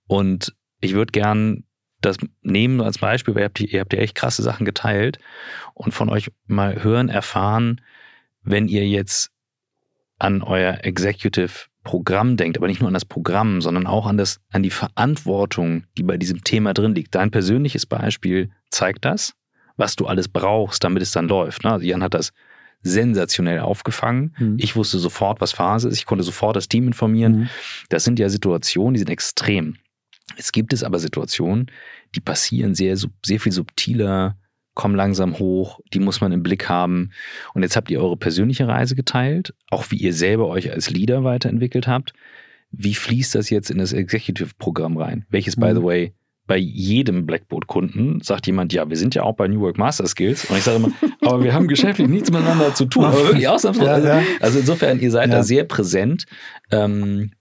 [0.06, 1.64] Und ich würde gern
[2.00, 5.18] das nehmen als Beispiel, weil ihr habt, ihr habt ja echt krasse Sachen geteilt
[5.74, 7.80] und von euch mal hören, erfahren,
[8.42, 9.30] wenn ihr jetzt
[10.18, 14.40] an euer Executive Programm denkt, aber nicht nur an das Programm, sondern auch an, das,
[14.50, 17.14] an die Verantwortung, die bei diesem Thema drin liegt.
[17.14, 19.34] Dein persönliches Beispiel zeigt das,
[19.76, 21.64] was du alles brauchst, damit es dann läuft.
[21.64, 21.72] Ne?
[21.72, 22.32] Also Jan hat das
[22.82, 24.34] sensationell aufgefangen.
[24.38, 24.56] Mhm.
[24.58, 25.96] Ich wusste sofort, was Phase ist.
[25.96, 27.32] Ich konnte sofort das Team informieren.
[27.32, 27.48] Mhm.
[27.88, 29.76] Das sind ja Situationen, die sind extrem.
[30.36, 31.70] Es gibt es aber Situationen,
[32.14, 34.36] die passieren sehr, sehr viel subtiler,
[34.74, 37.10] kommen langsam hoch, die muss man im Blick haben.
[37.54, 41.24] Und jetzt habt ihr eure persönliche Reise geteilt, auch wie ihr selber euch als Leader
[41.24, 42.12] weiterentwickelt habt.
[42.70, 45.26] Wie fließt das jetzt in das Executive-Programm rein?
[45.28, 45.84] Welches, by the mhm.
[45.84, 46.14] way,
[46.46, 50.46] bei jedem Blackboard-Kunden sagt jemand, ja, wir sind ja auch bei New Work Master Skills.
[50.46, 53.04] Und ich sage immer, aber wir haben geschäftlich nichts miteinander zu tun.
[53.04, 53.86] Aber wirklich ausnahmslos.
[53.86, 54.22] Ja, ja.
[54.40, 55.36] Also insofern, ihr seid ja.
[55.36, 56.26] da sehr präsent.
[56.72, 57.32] Ähm,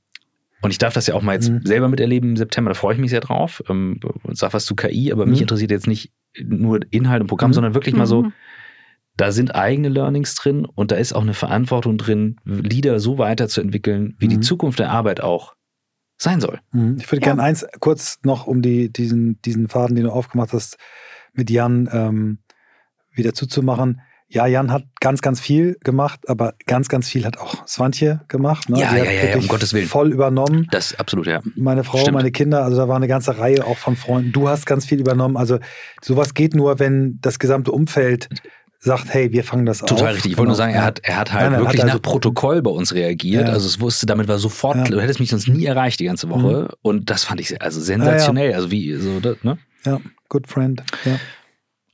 [0.62, 1.62] und ich darf das ja auch mal jetzt mhm.
[1.64, 3.64] selber miterleben im September, da freue ich mich sehr drauf.
[3.70, 4.00] Ähm,
[4.32, 5.32] sag was zu KI, aber mhm.
[5.32, 7.56] mich interessiert jetzt nicht nur Inhalt und Programm, mhm.
[7.56, 8.34] sondern wirklich mal so, mhm.
[9.16, 14.16] da sind eigene Learnings drin und da ist auch eine Verantwortung drin, Lieder so weiterzuentwickeln,
[14.20, 14.42] wie die mhm.
[14.42, 15.56] Zukunft der Arbeit auch
[16.18, 16.60] sein soll.
[16.74, 16.98] Mhm.
[17.00, 17.28] Ich würde ja.
[17.28, 20.78] gerne eins kurz noch um die, diesen, diesen Faden, den du aufgemacht hast,
[21.34, 22.40] mit Jan ähm,
[23.12, 27.68] wieder zuzumachen ja, Jan hat ganz, ganz viel gemacht, aber ganz, ganz viel hat auch
[27.68, 28.70] Swantje gemacht.
[28.70, 28.80] Ne?
[28.80, 29.88] Ja, ja, ja, ja, um Gottes Willen.
[29.88, 30.68] Voll übernommen.
[30.70, 31.42] Das absolut, ja.
[31.56, 32.14] Meine Frau, Stimmt.
[32.14, 34.32] meine Kinder, also da war eine ganze Reihe auch von Freunden.
[34.32, 35.36] Du hast ganz viel übernommen.
[35.36, 35.58] Also
[36.02, 38.30] sowas geht nur, wenn das gesamte Umfeld
[38.78, 40.00] sagt, hey, wir fangen das Total auf.
[40.00, 40.32] Total richtig.
[40.34, 42.02] Ich wollte nur sagen, er hat, er hat halt nein, nein, wirklich hat nach also,
[42.02, 43.48] Protokoll bei uns reagiert.
[43.48, 43.54] Ja.
[43.54, 44.84] Also es wusste, damit war sofort, ja.
[44.84, 46.62] du hättest mich sonst nie erreicht die ganze Woche.
[46.62, 46.76] Mhm.
[46.84, 48.52] Und das fand ich also sensationell.
[48.52, 49.58] Ja, also wie so, ne?
[49.86, 50.84] Ja, good friend.
[51.04, 51.20] Ja.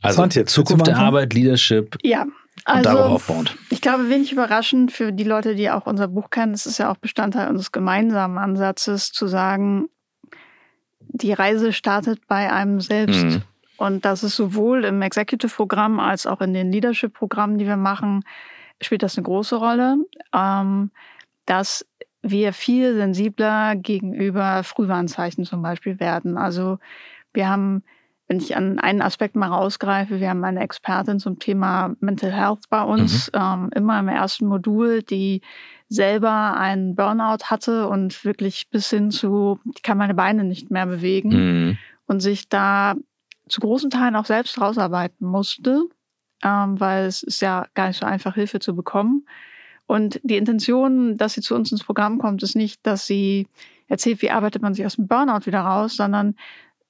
[0.05, 1.97] Also Swantje, Zukunft der Arbeit, Leadership.
[2.03, 2.25] Ja,
[2.63, 3.55] also, darauf aufbauend.
[3.69, 6.91] Ich glaube, wenig überraschend für die Leute, die auch unser Buch kennen, es ist ja
[6.91, 9.89] auch Bestandteil unseres gemeinsamen Ansatzes, zu sagen,
[10.99, 13.23] die Reise startet bei einem selbst.
[13.23, 13.41] Mhm.
[13.77, 18.23] Und das ist sowohl im Executive-Programm als auch in den Leadership-Programmen, die wir machen,
[18.81, 19.97] spielt das eine große Rolle,
[20.33, 20.91] ähm,
[21.45, 21.85] dass
[22.21, 26.37] wir viel sensibler gegenüber Frühwarnzeichen zum Beispiel werden.
[26.37, 26.79] Also
[27.33, 27.83] wir haben
[28.27, 32.69] wenn ich an einen Aspekt mal rausgreife, wir haben eine Expertin zum Thema Mental Health
[32.69, 33.39] bei uns, mhm.
[33.39, 35.41] ähm, immer im ersten Modul, die
[35.87, 40.87] selber einen Burnout hatte und wirklich bis hin zu, ich kann meine Beine nicht mehr
[40.87, 41.77] bewegen mhm.
[42.07, 42.95] und sich da
[43.47, 45.83] zu großen Teilen auch selbst rausarbeiten musste,
[46.43, 49.27] ähm, weil es ist ja gar nicht so einfach, Hilfe zu bekommen.
[49.85, 53.47] Und die Intention, dass sie zu uns ins Programm kommt, ist nicht, dass sie
[53.87, 56.35] erzählt, wie arbeitet man sich aus dem Burnout wieder raus, sondern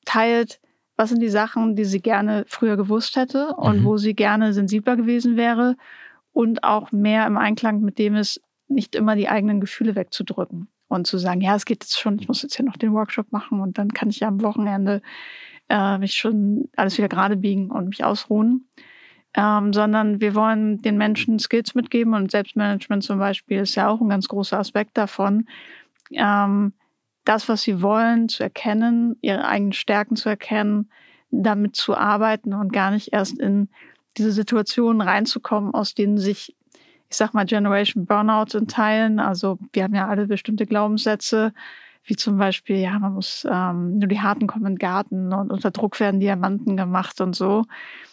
[0.06, 0.62] teilt,
[0.98, 3.86] was sind die Sachen, die sie gerne früher gewusst hätte und mhm.
[3.86, 5.76] wo sie gerne sensibler gewesen wäre
[6.32, 11.08] und auch mehr im Einklang mit dem ist, nicht immer die eigenen Gefühle wegzudrücken und
[11.08, 13.60] zu sagen, ja, es geht jetzt schon, ich muss jetzt hier noch den Workshop machen
[13.60, 15.02] und dann kann ich ja am Wochenende
[15.70, 18.68] äh, mich schon alles wieder gerade biegen und mich ausruhen.
[19.38, 24.00] Ähm, sondern wir wollen den Menschen Skills mitgeben und Selbstmanagement zum Beispiel ist ja auch
[24.00, 25.48] ein ganz großer Aspekt davon.
[26.12, 26.72] Ähm,
[27.26, 30.90] das, was sie wollen, zu erkennen, ihre eigenen Stärken zu erkennen,
[31.32, 33.70] damit zu arbeiten und gar nicht erst in
[34.18, 36.56] diese Situationen reinzukommen, aus denen sich,
[37.10, 41.54] ich sag mal, Generation Burnout in Teilen, also wir haben ja alle bestimmte Glaubenssätze,
[42.06, 45.52] wie zum Beispiel, ja, man muss, ähm, nur die Harten kommen in den Garten und
[45.52, 47.64] unter Druck werden Diamanten gemacht und so.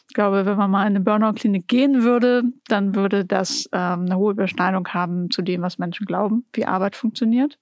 [0.08, 4.16] Ich glaube, wenn man mal in eine Burnout-Klinik gehen würde, dann würde das ähm, eine
[4.16, 7.58] hohe Überschneidung haben zu dem, was Menschen glauben, wie Arbeit funktioniert.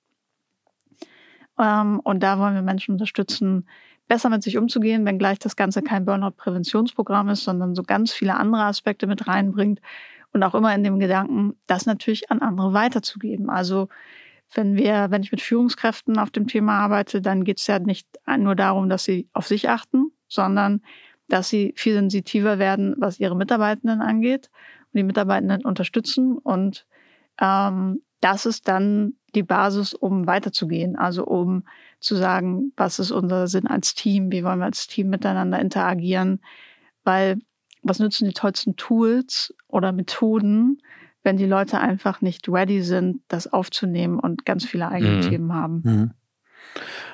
[1.61, 3.69] Ähm, und da wollen wir Menschen unterstützen,
[4.09, 8.65] besser mit sich umzugehen, wenngleich das Ganze kein Burnout-Präventionsprogramm ist, sondern so ganz viele andere
[8.65, 9.81] Aspekte mit reinbringt
[10.33, 13.51] und auch immer in dem Gedanken, das natürlich an andere weiterzugeben.
[13.51, 13.89] Also
[14.53, 18.09] wenn wir, wenn ich mit Führungskräften auf dem Thema arbeite, dann geht es ja nicht
[18.39, 20.83] nur darum, dass sie auf sich achten, sondern
[21.29, 24.51] dass sie viel sensitiver werden, was ihre Mitarbeitenden angeht
[24.93, 26.37] und die Mitarbeitenden unterstützen.
[26.37, 26.87] Und
[27.41, 30.97] ähm, das ist dann die Basis, um weiterzugehen.
[30.97, 31.65] Also um
[32.01, 36.41] zu sagen, was ist unser Sinn als Team, wie wollen wir als Team miteinander interagieren.
[37.05, 37.39] Weil
[37.83, 40.83] was nützen die tollsten Tools oder Methoden,
[41.23, 45.23] wenn die Leute einfach nicht ready sind, das aufzunehmen und ganz viele eigene mhm.
[45.23, 45.83] Themen haben.
[45.85, 46.11] Mhm.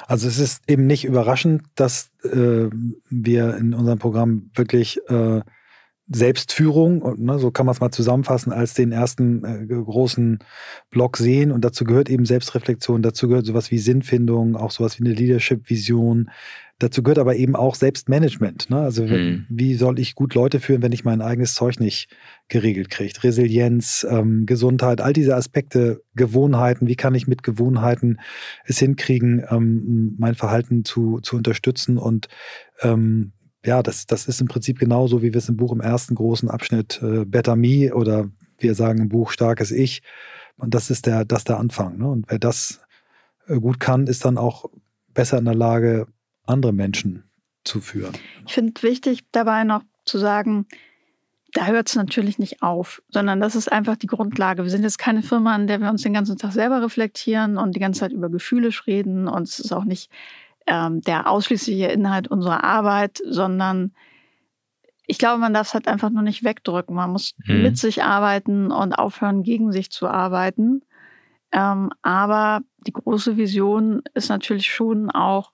[0.06, 2.68] Also es ist eben nicht überraschend, dass äh,
[3.08, 5.40] wir in unserem Programm wirklich äh,
[6.08, 10.38] Selbstführung, und, ne, so kann man es mal zusammenfassen, als den ersten äh, großen
[10.90, 11.50] Block sehen.
[11.50, 16.30] Und dazu gehört eben Selbstreflexion, dazu gehört sowas wie Sinnfindung, auch sowas wie eine Leadership-Vision.
[16.78, 18.70] Dazu gehört aber eben auch Selbstmanagement.
[18.70, 18.78] Ne?
[18.78, 19.46] Also mhm.
[19.48, 22.14] wie soll ich gut Leute führen, wenn ich mein eigenes Zeug nicht
[22.48, 23.24] geregelt kriege?
[23.24, 28.20] Resilienz, ähm, Gesundheit, all diese Aspekte, Gewohnheiten, wie kann ich mit Gewohnheiten
[28.64, 32.28] es hinkriegen, ähm, mein Verhalten zu, zu unterstützen und
[32.82, 33.32] ähm,
[33.66, 36.48] ja, das, das ist im Prinzip genauso, wie wir es im Buch im ersten großen
[36.48, 40.02] Abschnitt äh, Better Me oder wir sagen im Buch Starkes Ich.
[40.56, 41.98] Und das ist der, das der Anfang.
[41.98, 42.08] Ne?
[42.08, 42.80] Und wer das
[43.48, 44.66] äh, gut kann, ist dann auch
[45.12, 46.06] besser in der Lage,
[46.44, 47.24] andere Menschen
[47.64, 48.12] zu führen.
[48.46, 50.66] Ich finde wichtig dabei noch zu sagen,
[51.52, 54.62] da hört es natürlich nicht auf, sondern das ist einfach die Grundlage.
[54.62, 57.74] Wir sind jetzt keine Firma, an der wir uns den ganzen Tag selber reflektieren und
[57.74, 59.26] die ganze Zeit über Gefühle reden.
[59.26, 60.10] Und es ist auch nicht
[60.66, 63.92] ähm, der ausschließliche Inhalt unserer Arbeit, sondern
[65.06, 66.94] ich glaube, man darf es halt einfach nur nicht wegdrücken.
[66.94, 67.62] Man muss mhm.
[67.62, 70.82] mit sich arbeiten und aufhören, gegen sich zu arbeiten.
[71.52, 75.52] Ähm, aber die große Vision ist natürlich schon auch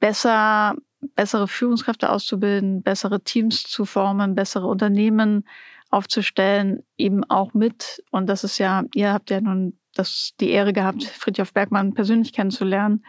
[0.00, 0.76] besser,
[1.14, 5.48] bessere Führungskräfte auszubilden, bessere Teams zu formen, bessere Unternehmen
[5.88, 8.02] aufzustellen, eben auch mit.
[8.10, 12.34] Und das ist ja, ihr habt ja nun das, die Ehre gehabt, Friedhof Bergmann persönlich
[12.34, 13.02] kennenzulernen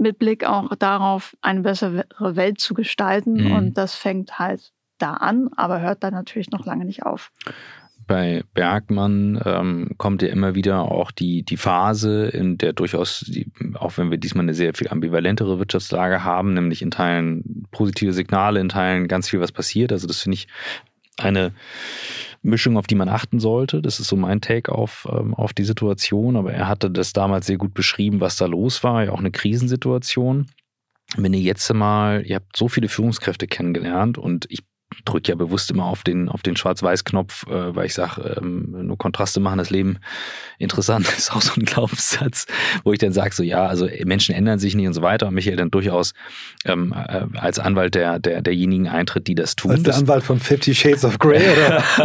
[0.00, 3.44] mit Blick auch darauf, eine bessere Welt zu gestalten.
[3.44, 3.52] Mhm.
[3.52, 7.30] Und das fängt halt da an, aber hört dann natürlich noch lange nicht auf.
[8.06, 13.52] Bei Bergmann ähm, kommt ja immer wieder auch die, die Phase, in der durchaus, die,
[13.74, 18.58] auch wenn wir diesmal eine sehr viel ambivalentere Wirtschaftslage haben, nämlich in Teilen positive Signale,
[18.58, 19.92] in Teilen ganz viel was passiert.
[19.92, 20.48] Also das finde ich
[21.18, 21.52] eine
[22.42, 23.82] Mischung, auf die man achten sollte.
[23.82, 26.36] Das ist so mein Take auf, ähm, auf die Situation.
[26.36, 29.04] Aber er hatte das damals sehr gut beschrieben, was da los war.
[29.04, 30.46] Ja, auch eine Krisensituation.
[31.16, 34.60] Wenn ihr jetzt mal, ihr habt so viele Führungskräfte kennengelernt und ich
[35.04, 38.98] drücke ja bewusst immer auf den, auf den Schwarz-Weiß-Knopf, äh, weil ich sage, ähm, nur
[38.98, 39.98] Kontraste machen das Leben
[40.58, 41.06] interessant.
[41.10, 42.46] Das ist auch so ein Glaubenssatz,
[42.84, 45.28] wo ich dann sage, so ja, also Menschen ändern sich nicht und so weiter.
[45.28, 46.14] Und Michael dann durchaus
[46.64, 49.72] ähm, äh, als Anwalt der, der, derjenigen eintritt, die das tun.
[49.72, 51.82] Als der Anwalt von Fifty Shades of Grey, oder?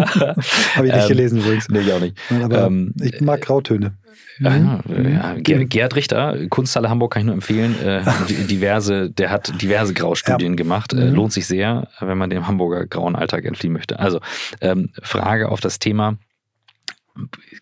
[0.76, 1.70] Habe ich nicht ähm, gelesen übrigens.
[1.70, 2.18] Nee, ich auch nicht.
[2.44, 3.94] Aber ähm, ich mag Grautöne.
[4.40, 5.12] Ja, mhm.
[5.12, 7.76] ja, Gerd Richter, Kunsthalle Hamburg kann ich nur empfehlen.
[7.82, 8.02] Äh,
[8.50, 10.58] diverse, der hat diverse Graustudien ja.
[10.58, 10.94] gemacht.
[10.94, 11.16] Äh, mhm.
[11.16, 14.00] Lohnt sich sehr, wenn man dem Hamburger grauen Alltag entfliehen möchte.
[14.00, 14.20] Also
[14.62, 16.18] ähm, Frage auf das Thema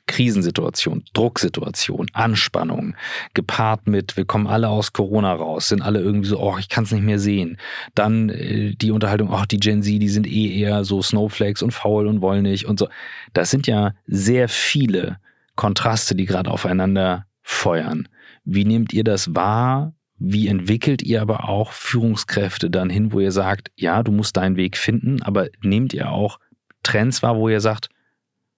[0.08, 2.96] Krisensituation, Drucksituation, Anspannung,
[3.34, 6.84] gepaart mit, wir kommen alle aus Corona raus, sind alle irgendwie so, oh, ich kann
[6.84, 7.58] es nicht mehr sehen.
[7.96, 11.72] Dann äh, die Unterhaltung, oh, die Gen Z, die sind eh eher so Snowflakes und
[11.72, 12.88] faul und wollen nicht und so.
[13.34, 15.18] Das sind ja sehr viele
[15.56, 18.08] Kontraste, die gerade aufeinander feuern.
[18.44, 19.94] Wie nehmt ihr das wahr?
[20.18, 24.56] Wie entwickelt ihr aber auch Führungskräfte dann hin, wo ihr sagt, ja, du musst deinen
[24.56, 26.40] Weg finden, aber nehmt ihr auch
[26.82, 27.90] Trends wahr, wo ihr sagt,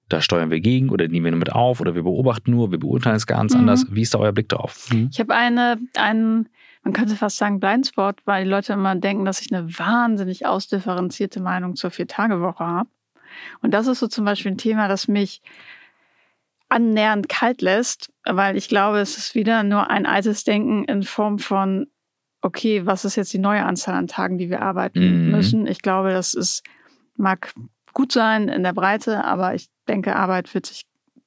[0.09, 2.79] da steuern wir gegen oder nehmen wir nur mit auf oder wir beobachten nur, wir
[2.79, 3.61] beurteilen es ganz mhm.
[3.61, 3.85] anders.
[3.89, 4.89] Wie ist da euer Blick drauf?
[4.91, 5.09] Mhm.
[5.11, 6.49] Ich habe eine, einen,
[6.83, 11.39] man könnte fast sagen, Blindspot, weil die Leute immer denken, dass ich eine wahnsinnig ausdifferenzierte
[11.41, 12.89] Meinung zur Vier-Tage-Woche habe.
[13.61, 15.41] Und das ist so zum Beispiel ein Thema, das mich
[16.69, 21.39] annähernd kalt lässt, weil ich glaube, es ist wieder nur ein altes Denken in Form
[21.39, 21.87] von,
[22.41, 25.31] okay, was ist jetzt die neue Anzahl an Tagen, die wir arbeiten mhm.
[25.31, 25.67] müssen?
[25.67, 26.63] Ich glaube, das ist,
[27.15, 27.53] mag
[27.93, 30.85] gut sein in der Breite, aber ich denke, Arbeit wird sich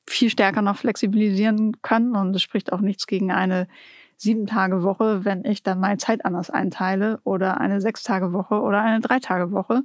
[0.08, 3.68] viel stärker noch flexibilisieren können und es spricht auch nichts gegen eine
[4.16, 8.60] sieben Tage Woche, wenn ich dann meine Zeit anders einteile oder eine sechs Tage Woche
[8.60, 9.82] oder eine drei Tage Woche.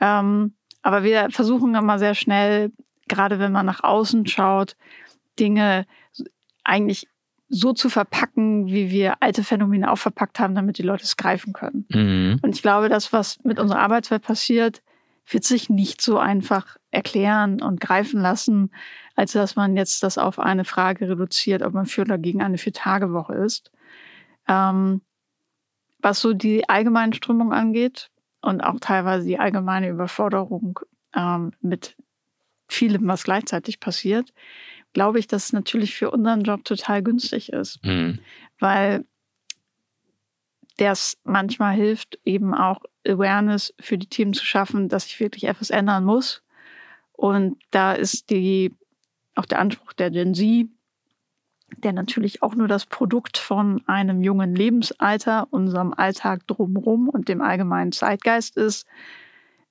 [0.00, 2.70] Ähm, aber wir versuchen immer sehr schnell,
[3.08, 4.76] gerade wenn man nach außen schaut,
[5.38, 5.86] Dinge
[6.64, 7.08] eigentlich
[7.48, 11.52] so zu verpacken, wie wir alte Phänomene auch verpackt haben, damit die Leute es greifen
[11.52, 11.86] können.
[11.90, 12.40] Mhm.
[12.42, 14.82] Und ich glaube, das, was mit unserer Arbeitswelt passiert,
[15.28, 18.70] wird sich nicht so einfach erklären und greifen lassen,
[19.14, 22.58] als dass man jetzt das auf eine Frage reduziert, ob man für oder gegen eine
[22.58, 23.70] Vier-Tage-Woche ist.
[24.48, 25.02] Ähm,
[26.00, 30.80] was so die allgemeine Strömung angeht und auch teilweise die allgemeine Überforderung
[31.14, 31.96] ähm, mit
[32.68, 34.32] vielem, was gleichzeitig passiert,
[34.92, 37.84] glaube ich, dass es natürlich für unseren Job total günstig ist.
[37.84, 38.18] Mhm.
[38.58, 39.04] Weil
[40.78, 45.70] das manchmal hilft, eben auch Awareness für die Teams zu schaffen, dass sich wirklich etwas
[45.70, 46.42] ändern muss.
[47.12, 48.74] Und da ist die,
[49.34, 50.68] auch der Anspruch der Gen Z,
[51.78, 57.42] der natürlich auch nur das Produkt von einem jungen Lebensalter, unserem Alltag drumherum und dem
[57.42, 58.86] allgemeinen Zeitgeist ist,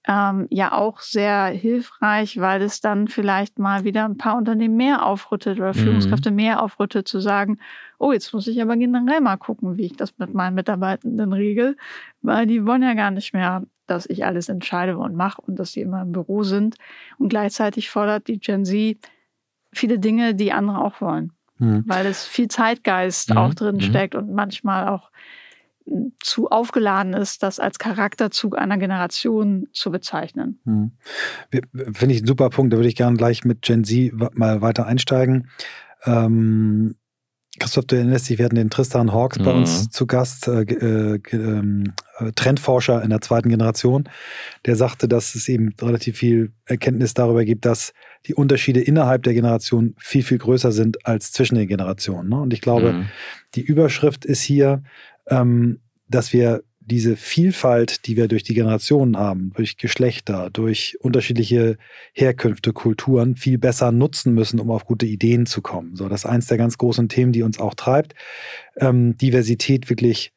[0.08, 5.06] ähm, ja auch sehr hilfreich, weil es dann vielleicht mal wieder ein paar Unternehmen mehr
[5.06, 5.80] aufrüttet oder mhm.
[5.80, 7.58] Führungskräfte mehr aufrüttet, zu sagen,
[7.98, 11.76] oh, jetzt muss ich aber generell mal gucken, wie ich das mit meinen Mitarbeitenden regel,
[12.22, 15.72] weil die wollen ja gar nicht mehr, dass ich alles entscheide und mache und dass
[15.72, 16.76] sie immer im Büro sind.
[17.18, 18.98] Und gleichzeitig fordert die Gen Z
[19.74, 21.84] viele Dinge, die andere auch wollen, mhm.
[21.88, 23.38] weil es viel Zeitgeist mhm.
[23.38, 23.82] auch drin mhm.
[23.82, 25.10] steckt und manchmal auch
[26.20, 30.60] zu aufgeladen ist, das als Charakterzug einer Generation zu bezeichnen.
[30.66, 30.92] Hm.
[31.94, 32.74] Finde ich einen super Punkt.
[32.74, 35.50] Da würde ich gerne gleich mit Gen Z mal weiter einsteigen.
[36.06, 36.96] Ähm,
[37.58, 39.92] Christoph, du erinnerst dich, wir hatten den Tristan Hawks bei uns mhm.
[39.92, 44.10] zu Gast, äh, äh, äh, Trendforscher in der zweiten Generation,
[44.66, 47.94] der sagte, dass es eben relativ viel Erkenntnis darüber gibt, dass
[48.26, 52.30] die Unterschiede innerhalb der Generation viel, viel größer sind als zwischen den Generationen.
[52.30, 52.42] Ne?
[52.42, 53.06] Und ich glaube, mhm.
[53.56, 54.84] die Überschrift ist hier,
[55.30, 61.78] ähm, dass wir diese Vielfalt, die wir durch die Generationen haben, durch Geschlechter, durch unterschiedliche
[62.14, 65.96] Herkünfte, Kulturen, viel besser nutzen müssen, um auf gute Ideen zu kommen.
[65.96, 68.14] So, das ist eins der ganz großen Themen, die uns auch treibt,
[68.78, 70.32] ähm, Diversität wirklich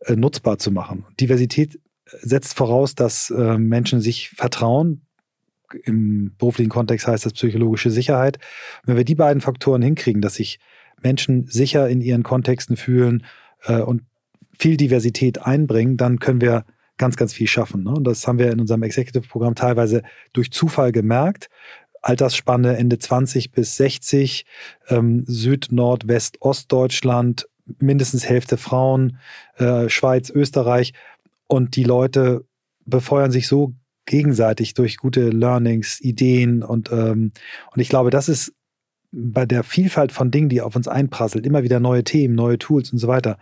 [0.00, 1.06] äh, nutzbar zu machen.
[1.18, 5.06] Diversität setzt voraus, dass äh, Menschen sich vertrauen.
[5.84, 8.36] Im beruflichen Kontext heißt das psychologische Sicherheit.
[8.82, 10.60] Und wenn wir die beiden Faktoren hinkriegen, dass sich
[11.02, 13.24] Menschen sicher in ihren Kontexten fühlen
[13.64, 14.02] äh, und
[14.58, 16.64] viel Diversität einbringen, dann können wir
[16.96, 17.84] ganz, ganz viel schaffen.
[17.84, 17.90] Ne?
[17.90, 20.02] Und das haben wir in unserem Executive-Programm teilweise
[20.32, 21.48] durch Zufall gemerkt.
[22.02, 24.44] Altersspanne Ende 20 bis 60,
[24.88, 27.48] ähm, Süd, Nord, West, Ostdeutschland,
[27.78, 29.18] mindestens Hälfte Frauen,
[29.56, 30.92] äh, Schweiz, Österreich.
[31.46, 32.44] Und die Leute
[32.84, 33.72] befeuern sich so
[34.06, 37.32] gegenseitig durch gute Learnings, Ideen und, ähm,
[37.72, 38.52] und ich glaube, das ist
[39.12, 42.92] bei der Vielfalt von Dingen, die auf uns einprasselt, immer wieder neue Themen, neue Tools
[42.92, 43.38] und so weiter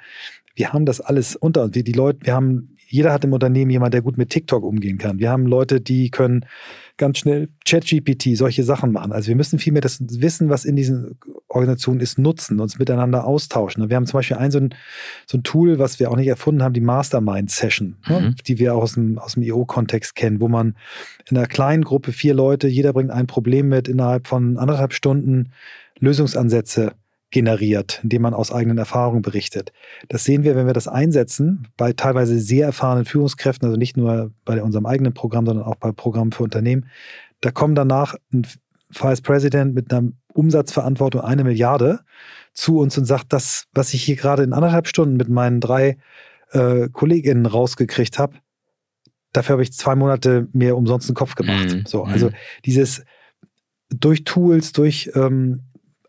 [0.55, 1.75] wir haben das alles unter uns.
[1.75, 4.99] Wir, die Leute, wir haben, jeder hat im Unternehmen jemand, der gut mit TikTok umgehen
[4.99, 5.19] kann.
[5.19, 6.45] Wir haben Leute, die können
[6.99, 9.13] ganz schnell ChatGPT, solche Sachen machen.
[9.13, 13.89] Also wir müssen vielmehr das Wissen, was in diesen Organisationen ist, nutzen, uns miteinander austauschen.
[13.89, 14.75] Wir haben zum Beispiel ein so ein,
[15.27, 18.27] so ein Tool, was wir auch nicht erfunden haben, die Mastermind Session, ne, mhm.
[18.27, 20.77] ne, die wir auch aus dem, aus dem IO-Kontext kennen, wo man
[21.29, 25.53] in einer kleinen Gruppe, vier Leute, jeder bringt ein Problem mit, innerhalb von anderthalb Stunden
[25.99, 26.93] Lösungsansätze
[27.33, 29.73] generiert, indem man aus eigenen Erfahrungen berichtet.
[30.09, 34.31] Das sehen wir, wenn wir das einsetzen, bei teilweise sehr erfahrenen Führungskräften, also nicht nur
[34.45, 36.87] bei unserem eigenen Programm, sondern auch bei Programmen für Unternehmen.
[37.41, 38.47] Da kommen danach ein
[38.91, 42.01] Vice President mit einer Umsatzverantwortung eine Milliarde
[42.53, 45.97] zu uns und sagt, das, was ich hier gerade in anderthalb Stunden mit meinen drei
[46.53, 48.37] äh, Kolleginnen rausgekriegt habe,
[49.33, 51.75] dafür habe ich zwei Monate mehr umsonst einen Kopf gemacht.
[51.75, 51.85] Mhm.
[51.87, 52.35] So, also mhm.
[52.67, 53.05] dieses
[53.89, 55.63] durch Tools, durch ähm,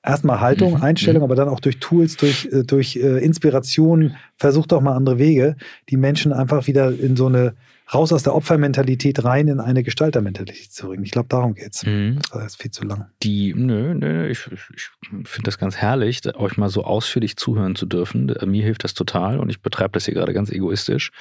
[0.04, 0.84] erstmal Haltung, mhm.
[0.84, 1.26] Einstellung, mhm.
[1.26, 5.56] aber dann auch durch Tools, durch, äh, durch äh, Inspiration, versucht doch mal andere Wege,
[5.90, 7.56] die Menschen einfach wieder in so eine
[7.94, 11.04] raus aus der Opfermentalität rein in eine Gestaltermentalität zu bringen.
[11.04, 11.86] Ich glaube, darum geht's.
[11.86, 12.20] Mhm.
[12.32, 13.08] Das ist viel zu lang.
[13.22, 14.90] Die, nö, nö, ich, ich
[15.26, 18.34] finde das ganz herrlich, euch mal so ausführlich zuhören zu dürfen.
[18.46, 21.12] Mir hilft das total und ich betreibe das hier gerade ganz egoistisch.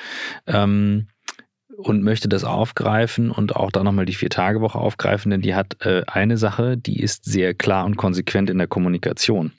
[0.46, 1.08] Ähm,
[1.76, 6.02] und möchte das aufgreifen und auch da nochmal die Vier-Tage-Woche aufgreifen, denn die hat äh,
[6.06, 9.52] eine Sache, die ist sehr klar und konsequent in der Kommunikation,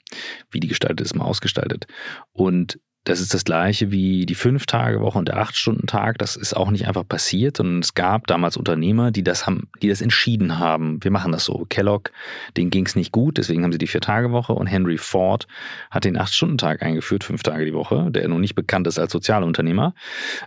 [0.50, 1.86] wie die gestaltet ist, mal ausgestaltet.
[2.32, 6.16] Und das ist das gleiche wie die Fünf-Tage-Woche und der Acht-Stunden-Tag.
[6.18, 9.88] Das ist auch nicht einfach passiert, sondern es gab damals Unternehmer, die das haben, die
[9.88, 11.04] das entschieden haben.
[11.04, 11.66] Wir machen das so.
[11.68, 12.10] Kellogg,
[12.56, 15.46] denen ging es nicht gut, deswegen haben sie die Vier-Tage-Woche und Henry Ford
[15.90, 19.94] hat den Acht-Stunden-Tag eingeführt, fünf Tage die Woche, der nun nicht bekannt ist als Sozialunternehmer,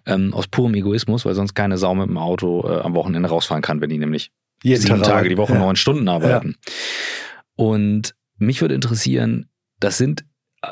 [0.08, 3.62] ähm, aus purem Egoismus, weil sonst keine Sau mit dem Auto äh, am Wochenende rausfahren
[3.62, 4.32] kann, wenn die nämlich
[4.64, 5.60] Jeden sieben Tag Tage die Woche ja.
[5.60, 6.56] neun Stunden arbeiten.
[6.58, 6.74] Ja.
[7.56, 9.50] Und mich würde interessieren,
[9.80, 10.26] das sind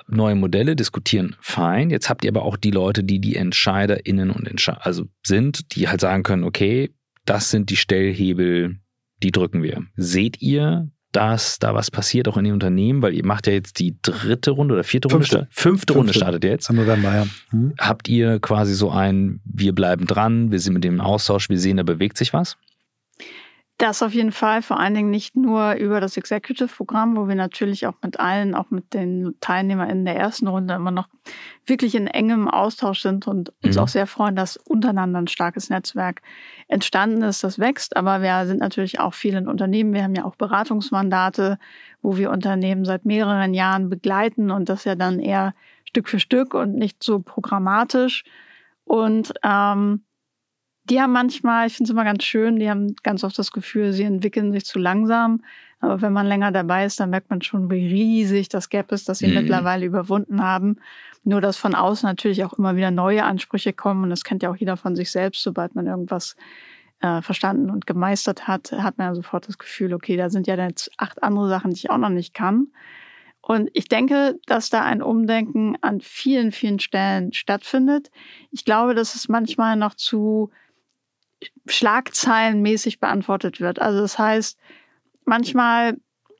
[0.08, 1.90] neue Modelle diskutieren, fein.
[1.90, 5.88] Jetzt habt ihr aber auch die Leute, die die EntscheiderInnen und Entsche also sind, die
[5.88, 6.94] halt sagen können, okay,
[7.26, 8.78] das sind die Stellhebel,
[9.24, 9.84] die drücken wir.
[9.96, 13.02] Seht ihr, dass da was passiert, auch in den Unternehmen?
[13.02, 15.26] Weil ihr macht ja jetzt die dritte Runde oder vierte Runde.
[15.26, 16.70] Fünfte, Fünfte Runde startet jetzt.
[16.70, 17.28] Im November, ja.
[17.50, 17.74] Hm.
[17.80, 21.78] Habt ihr quasi so ein, wir bleiben dran, wir sind mit dem Austausch, wir sehen,
[21.78, 22.58] da bewegt sich was?
[23.78, 27.86] Das auf jeden Fall, vor allen Dingen nicht nur über das Executive-Programm, wo wir natürlich
[27.88, 31.10] auch mit allen, auch mit den TeilnehmerInnen der ersten Runde immer noch
[31.66, 33.82] wirklich in engem Austausch sind und uns mhm.
[33.82, 36.22] auch sehr freuen, dass untereinander ein starkes Netzwerk
[36.70, 37.98] entstanden ist, das wächst.
[37.98, 39.94] Aber wir sind natürlich auch viel in Unternehmen.
[39.94, 41.60] Wir haben ja auch Beratungsmandate,
[42.02, 45.54] wo wir Unternehmen seit mehreren Jahren begleiten und das ja dann eher
[45.84, 48.24] Stück für Stück und nicht so programmatisch.
[48.86, 50.06] Und ähm,
[50.90, 53.92] die haben manchmal, ich finde es immer ganz schön, die haben ganz oft das Gefühl,
[53.94, 55.42] sie entwickeln sich zu langsam.
[55.80, 59.10] Aber wenn man länger dabei ist, dann merkt man schon, wie riesig das Gap ist,
[59.10, 59.36] das sie mhm.
[59.36, 60.78] mittlerweile überwunden haben.
[61.24, 64.04] Nur, dass von außen natürlich auch immer wieder neue Ansprüche kommen.
[64.04, 65.42] Und das kennt ja auch jeder von sich selbst.
[65.44, 66.36] Sobald man irgendwas
[67.02, 70.56] äh, verstanden und gemeistert hat, hat man ja sofort das Gefühl, okay, da sind ja
[70.56, 72.68] jetzt acht andere Sachen, die ich auch noch nicht kann.
[73.42, 78.10] Und ich denke, dass da ein Umdenken an vielen, vielen Stellen stattfindet.
[78.50, 80.50] Ich glaube, dass es manchmal noch zu
[81.68, 83.80] schlagzeilenmäßig beantwortet wird.
[83.82, 84.58] Also das heißt,
[85.26, 85.98] manchmal,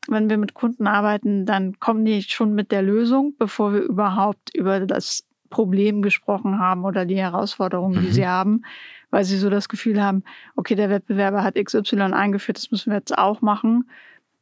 [0.08, 4.56] wenn wir mit Kunden arbeiten, dann kommen die schon mit der Lösung, bevor wir überhaupt
[4.56, 8.14] über das Problem gesprochen haben oder die Herausforderungen, die mhm.
[8.14, 8.64] sie haben,
[9.10, 10.24] weil sie so das Gefühl haben,
[10.56, 13.90] okay, der Wettbewerber hat XY eingeführt, das müssen wir jetzt auch machen.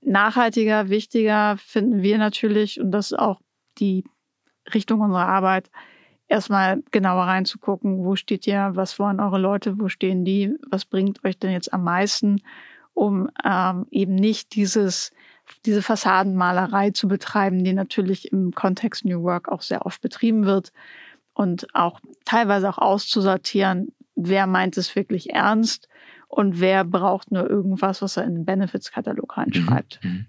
[0.02, 3.40] Nachhaltiger, wichtiger finden wir natürlich, und das ist auch
[3.78, 4.04] die
[4.74, 5.70] Richtung unserer Arbeit,
[6.34, 11.24] erstmal genauer reinzugucken, wo steht ihr, was wollen eure Leute, wo stehen die, was bringt
[11.24, 12.42] euch denn jetzt am meisten,
[12.96, 15.12] um ähm, eben nicht dieses,
[15.66, 20.74] diese Fassadenmalerei zu betreiben, die natürlich im Kontext New Work auch sehr oft betrieben wird
[21.36, 25.88] und auch teilweise auch auszusortieren, wer meint es wirklich ernst
[26.28, 30.00] und wer braucht nur irgendwas, was er in den Benefits-Katalog reinschreibt.
[30.04, 30.10] Mhm.
[30.10, 30.26] mhm.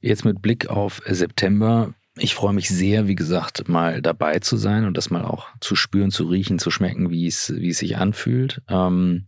[0.00, 4.84] Jetzt mit Blick auf September, ich freue mich sehr, wie gesagt, mal dabei zu sein
[4.84, 7.96] und das mal auch zu spüren, zu riechen, zu schmecken, wie es, wie es sich
[7.96, 8.62] anfühlt.
[8.68, 9.26] Ähm,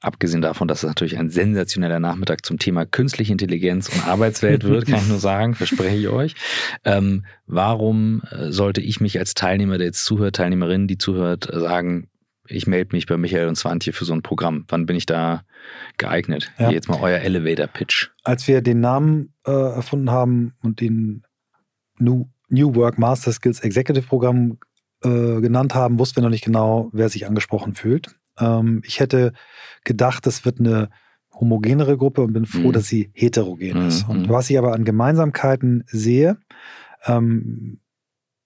[0.00, 4.86] abgesehen davon, dass es natürlich ein sensationeller Nachmittag zum Thema künstliche Intelligenz und Arbeitswelt wird,
[4.88, 6.34] kann ich nur sagen, verspreche ich euch.
[6.84, 12.08] Ähm, warum äh, sollte ich mich als Teilnehmer, der jetzt zuhört, Teilnehmerin, die zuhört, sagen,
[12.46, 14.64] ich melde mich bei Michael und Swantje für so ein Programm.
[14.68, 15.44] Wann bin ich da
[15.96, 16.52] geeignet?
[16.58, 16.70] Ja.
[16.70, 18.10] Jetzt mal euer Elevator-Pitch.
[18.22, 21.22] Als wir den Namen äh, erfunden haben und den
[21.98, 24.58] New, New Work Master Skills Executive Programm
[25.02, 28.16] äh, genannt haben, wussten wir noch nicht genau, wer sich angesprochen fühlt.
[28.38, 29.32] Ähm, ich hätte
[29.84, 30.90] gedacht, das wird eine
[31.34, 32.72] homogenere Gruppe und bin froh, mhm.
[32.72, 33.88] dass sie heterogen mhm.
[33.88, 34.08] ist.
[34.08, 34.28] Und mhm.
[34.28, 36.38] was ich aber an Gemeinsamkeiten sehe,
[37.06, 37.80] ähm,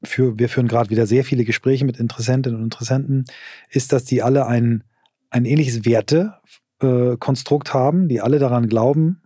[0.03, 3.25] für, wir führen gerade wieder sehr viele Gespräche mit Interessentinnen und Interessenten,
[3.69, 4.85] ist, dass die alle ein,
[5.31, 9.23] ein ähnliches Wertekonstrukt äh, haben, die alle daran glauben,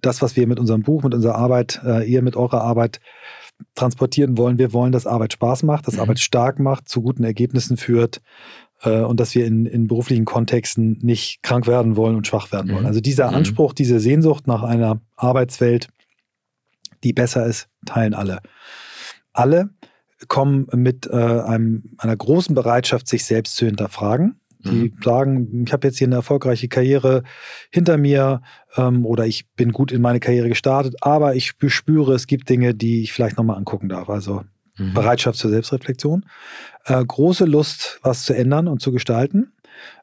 [0.00, 3.00] das, was wir mit unserem Buch, mit unserer Arbeit, äh, ihr mit eurer Arbeit
[3.74, 4.58] transportieren wollen.
[4.58, 6.00] Wir wollen, dass Arbeit Spaß macht, dass mhm.
[6.00, 8.20] Arbeit stark macht, zu guten Ergebnissen führt
[8.82, 12.70] äh, und dass wir in, in beruflichen Kontexten nicht krank werden wollen und schwach werden
[12.70, 12.76] mhm.
[12.76, 12.86] wollen.
[12.86, 13.36] Also dieser mhm.
[13.36, 15.88] Anspruch, diese Sehnsucht nach einer Arbeitswelt,
[17.04, 18.40] die besser ist, teilen alle.
[19.32, 19.70] Alle
[20.28, 25.02] kommen mit äh, einem, einer großen Bereitschaft, sich selbst zu hinterfragen die mhm.
[25.02, 27.22] sagen, ich habe jetzt hier eine erfolgreiche Karriere
[27.70, 28.42] hinter mir
[28.76, 32.74] ähm, oder ich bin gut in meine Karriere gestartet, aber ich spüre, es gibt Dinge,
[32.74, 34.08] die ich vielleicht nochmal angucken darf.
[34.08, 34.42] Also
[34.76, 34.94] mhm.
[34.94, 36.26] Bereitschaft zur Selbstreflexion.
[36.84, 39.52] Äh, große Lust, was zu ändern und zu gestalten.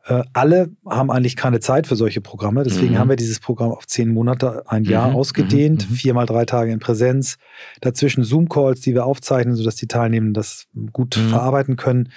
[0.05, 2.63] Äh, alle haben eigentlich keine Zeit für solche Programme.
[2.63, 2.99] Deswegen mhm.
[2.99, 5.15] haben wir dieses Programm auf zehn Monate, ein Jahr mhm.
[5.15, 5.93] ausgedehnt, mhm.
[5.93, 7.37] viermal drei Tage in Präsenz.
[7.81, 11.29] Dazwischen Zoom-Calls, die wir aufzeichnen, sodass die Teilnehmenden das gut mhm.
[11.29, 12.09] verarbeiten können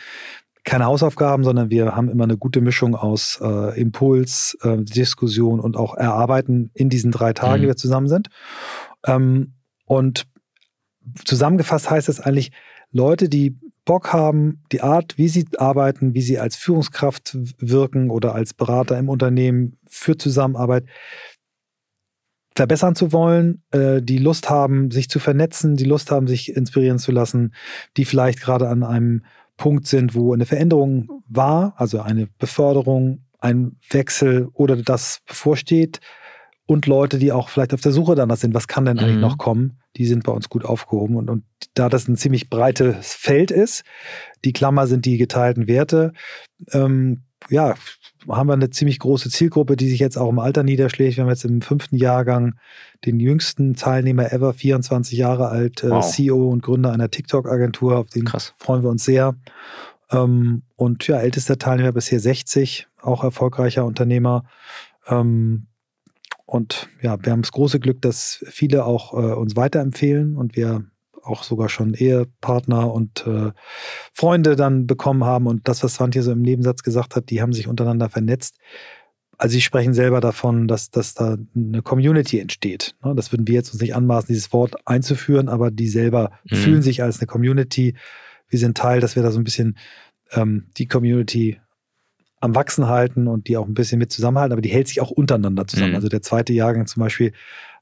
[0.64, 5.76] keine Hausaufgaben, sondern wir haben immer eine gute Mischung aus äh, Impuls, äh, Diskussion und
[5.76, 7.62] auch Erarbeiten in diesen drei Tagen, mhm.
[7.62, 8.28] die wir zusammen sind.
[9.04, 9.54] Ähm,
[9.86, 10.26] und
[11.24, 12.52] zusammengefasst heißt es eigentlich,
[12.92, 18.34] Leute, die Bock haben, die Art, wie sie arbeiten, wie sie als Führungskraft wirken oder
[18.34, 20.84] als Berater im Unternehmen für Zusammenarbeit,
[22.54, 26.98] verbessern zu wollen, äh, die Lust haben, sich zu vernetzen, die Lust haben, sich inspirieren
[26.98, 27.54] zu lassen,
[27.96, 29.24] die vielleicht gerade an einem
[29.56, 36.00] Punkt sind, wo eine Veränderung war, also eine Beförderung, ein Wechsel oder das bevorsteht
[36.66, 39.22] und Leute, die auch vielleicht auf der Suche danach sind, was kann denn eigentlich mhm.
[39.22, 41.16] noch kommen, die sind bei uns gut aufgehoben.
[41.16, 41.44] Und, und
[41.74, 43.84] da das ein ziemlich breites Feld ist,
[44.44, 46.12] die Klammer sind die geteilten Werte,
[46.72, 47.74] ähm, ja,
[48.28, 51.16] haben wir eine ziemlich große Zielgruppe, die sich jetzt auch im Alter niederschlägt.
[51.16, 52.54] Wir haben jetzt im fünften Jahrgang
[53.04, 56.04] den jüngsten Teilnehmer ever, 24 Jahre alt, äh, wow.
[56.04, 57.98] CEO und Gründer einer TikTok-Agentur.
[57.98, 58.54] Auf den Krass.
[58.56, 59.34] freuen wir uns sehr.
[60.10, 64.44] Ähm, und ja, ältester Teilnehmer bisher 60, auch erfolgreicher Unternehmer.
[65.08, 65.66] Ähm,
[66.46, 70.84] und ja, wir haben das große Glück, dass viele auch äh, uns weiterempfehlen und wir
[71.22, 73.52] auch sogar schon Ehepartner und äh,
[74.12, 75.46] Freunde dann bekommen haben.
[75.46, 78.56] Und das, was Swantje so im Nebensatz gesagt hat, die haben sich untereinander vernetzt.
[79.38, 82.94] Also sie sprechen selber davon, dass, dass da eine Community entsteht.
[83.04, 83.14] Ne?
[83.14, 86.56] Das würden wir jetzt uns nicht anmaßen, dieses Wort einzuführen, aber die selber mhm.
[86.56, 87.94] fühlen sich als eine Community.
[88.48, 89.78] Wir sind Teil, dass wir da so ein bisschen
[90.32, 91.60] ähm, die Community
[92.40, 95.10] am Wachsen halten und die auch ein bisschen mit zusammenhalten, aber die hält sich auch
[95.10, 95.90] untereinander zusammen.
[95.90, 95.96] Mhm.
[95.96, 97.32] Also der zweite Jahrgang zum Beispiel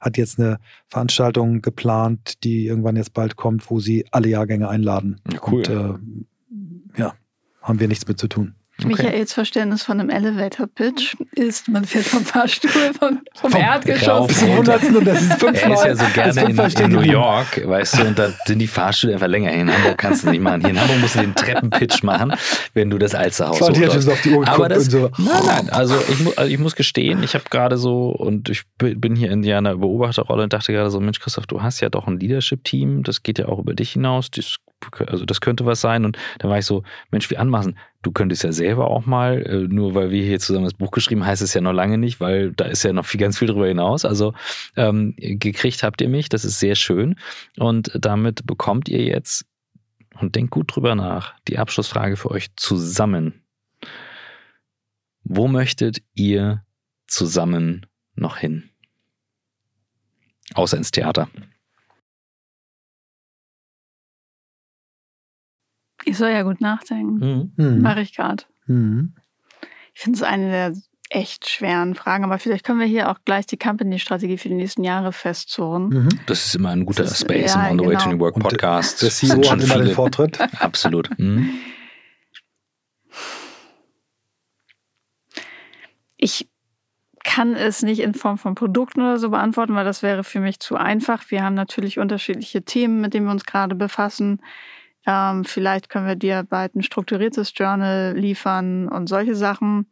[0.01, 5.21] hat jetzt eine Veranstaltung geplant, die irgendwann jetzt bald kommt, wo sie alle Jahrgänge einladen.
[5.31, 5.59] Ja, cool.
[5.59, 7.13] Und äh, ja,
[7.61, 8.55] haben wir nichts mit zu tun.
[8.85, 9.03] Okay.
[9.03, 14.57] Michaels Verständnis von einem Elevator-Pitch ist, man fährt vom Fahrstuhl vom, vom, vom Erdgeschoss zum
[14.57, 15.61] Hundertsten und das ist fünfmal.
[15.71, 18.67] Er ist ja so gerne in, in, New York, weißt du, und da sind die
[18.67, 19.51] Fahrstühle einfach länger.
[19.51, 20.61] In Hamburg kannst du nicht machen.
[20.61, 22.33] Hier in Hamburg musst du den Treppenpitch machen,
[22.73, 25.09] wenn du das Alsterhaus so, auf die Uhr Aber das, so.
[25.17, 29.15] nein, nein, also ich, also ich muss gestehen, ich habe gerade so, und ich bin
[29.15, 32.19] hier in einer Beobachterrolle und dachte gerade so, Mensch Christoph, du hast ja doch ein
[32.19, 34.57] Leadership-Team, das geht ja auch über dich hinaus, das
[35.07, 36.05] also das könnte was sein.
[36.05, 39.67] Und dann war ich so, Mensch, wie anmaßen, du könntest ja selber auch mal, äh,
[39.67, 42.51] nur weil wir hier zusammen das Buch geschrieben, heißt es ja noch lange nicht, weil
[42.51, 44.05] da ist ja noch viel, ganz viel drüber hinaus.
[44.05, 44.33] Also
[44.75, 47.15] ähm, gekriegt habt ihr mich, das ist sehr schön.
[47.57, 49.45] Und damit bekommt ihr jetzt,
[50.19, 53.43] und denkt gut drüber nach, die Abschlussfrage für euch zusammen.
[55.23, 56.65] Wo möchtet ihr
[57.07, 58.69] zusammen noch hin?
[60.53, 61.29] Außer ins Theater.
[66.05, 67.51] Ich soll ja gut nachdenken.
[67.57, 67.63] Mhm.
[67.63, 67.81] mhm.
[67.81, 68.43] Mache ich gerade.
[68.67, 69.13] Mhm.
[69.93, 70.73] Ich finde es eine der
[71.11, 74.83] echt schweren Fragen, aber vielleicht können wir hier auch gleich die Company-Strategie für die nächsten
[74.83, 75.89] Jahre festzurren.
[75.89, 76.09] Mhm.
[76.25, 77.99] Das ist immer ein guter ist, Space ja, im On the genau.
[77.99, 79.01] Way to New Work Podcast.
[79.01, 80.39] Der CEO hat immer den Vortritt.
[80.61, 81.09] Absolut.
[81.19, 81.49] Mhm.
[86.15, 86.47] Ich
[87.23, 90.59] kann es nicht in Form von Produkten oder so beantworten, weil das wäre für mich
[90.59, 91.29] zu einfach.
[91.29, 94.41] Wir haben natürlich unterschiedliche Themen, mit denen wir uns gerade befassen.
[95.05, 99.87] Ähm, vielleicht können wir dir bald ein strukturiertes Journal liefern und solche Sachen.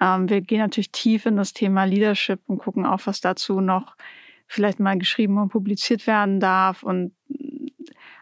[0.00, 3.96] Ähm, wir gehen natürlich tief in das Thema Leadership und gucken auch, was dazu noch
[4.46, 7.12] vielleicht mal geschrieben und publiziert werden darf und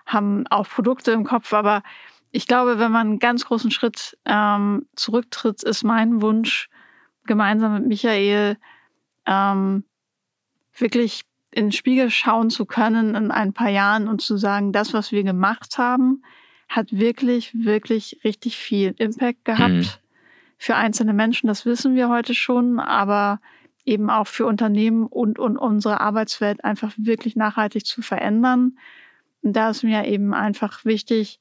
[0.07, 1.53] haben auch Produkte im Kopf.
[1.53, 1.83] Aber
[2.31, 6.69] ich glaube, wenn man einen ganz großen Schritt ähm, zurücktritt, ist mein Wunsch,
[7.27, 8.57] gemeinsam mit Michael
[9.27, 9.85] ähm,
[10.77, 11.25] wirklich
[11.55, 15.13] in den Spiegel schauen zu können in ein paar Jahren und zu sagen, das, was
[15.13, 16.23] wir gemacht haben,
[16.69, 19.87] hat wirklich, wirklich richtig viel Impact gehabt mhm.
[20.59, 21.47] für einzelne Menschen.
[21.47, 23.41] Das wissen wir heute schon, aber
[23.85, 28.77] eben auch für Unternehmen und, und unsere Arbeitswelt einfach wirklich nachhaltig zu verändern.
[29.43, 31.39] Und da ist mir eben einfach wichtig,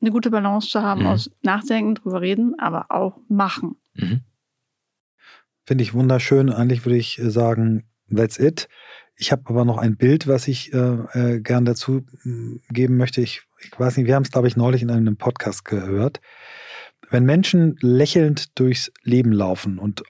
[0.00, 1.06] eine gute Balance zu haben mhm.
[1.06, 3.76] aus Nachdenken, drüber reden, aber auch machen.
[3.94, 4.22] Mhm.
[5.64, 6.50] Finde ich wunderschön.
[6.50, 8.68] Eigentlich würde ich sagen, that's it.
[9.22, 10.78] Ich habe aber noch ein Bild, was ich äh,
[11.12, 13.20] äh, gern dazu hm, geben möchte.
[13.20, 16.20] Ich, ich weiß nicht, wir haben es, glaube ich, neulich in einem Podcast gehört.
[17.08, 20.02] Wenn Menschen lächelnd durchs Leben laufen und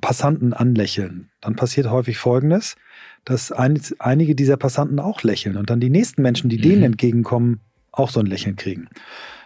[0.00, 2.76] Passanten anlächeln, dann passiert häufig Folgendes,
[3.24, 6.62] dass ein, einige dieser Passanten auch lächeln und dann die nächsten Menschen, die mhm.
[6.62, 8.88] denen entgegenkommen, auch so ein Lächeln kriegen.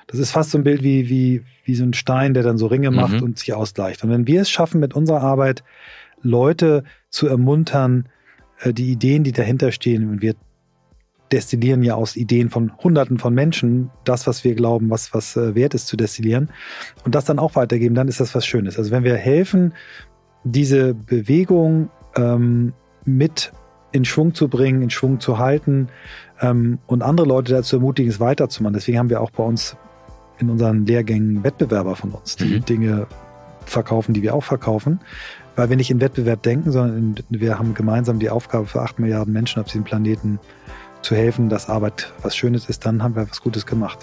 [0.09, 2.67] Das ist fast so ein Bild wie, wie, wie so ein Stein, der dann so
[2.67, 3.23] Ringe macht mhm.
[3.23, 4.05] und sich ausgleicht.
[4.05, 5.65] Und wenn wir es schaffen, mit unserer Arbeit
[6.21, 8.11] Leute zu ermuntern,
[8.65, 10.35] die Ideen, die dahinter stehen, und wir
[11.33, 15.55] destillieren ja aus Ideen von Hunderten von Menschen das, was wir glauben, was, was äh,
[15.55, 16.51] wert ist zu destillieren
[17.05, 18.79] und das dann auch weitergeben, dann ist das was Schönes.
[18.79, 19.75] Also wenn wir helfen,
[20.45, 22.73] diese Bewegung ähm,
[23.05, 23.53] mit
[23.93, 25.89] in Schwung zu bringen, in Schwung zu halten
[26.41, 28.75] ähm, und andere Leute dazu ermutigen, es weiterzumachen.
[28.75, 29.77] Deswegen haben wir auch bei uns
[30.39, 32.65] in unseren Lehrgängen Wettbewerber von uns, die mhm.
[32.65, 33.07] Dinge
[33.65, 35.01] verkaufen, die wir auch verkaufen
[35.57, 38.99] weil wir nicht in Wettbewerb denken, sondern in, wir haben gemeinsam die Aufgabe für acht
[38.99, 40.39] Milliarden Menschen auf diesem Planeten
[41.03, 43.99] zu helfen, dass Arbeit was Schönes ist, dann haben wir was Gutes gemacht.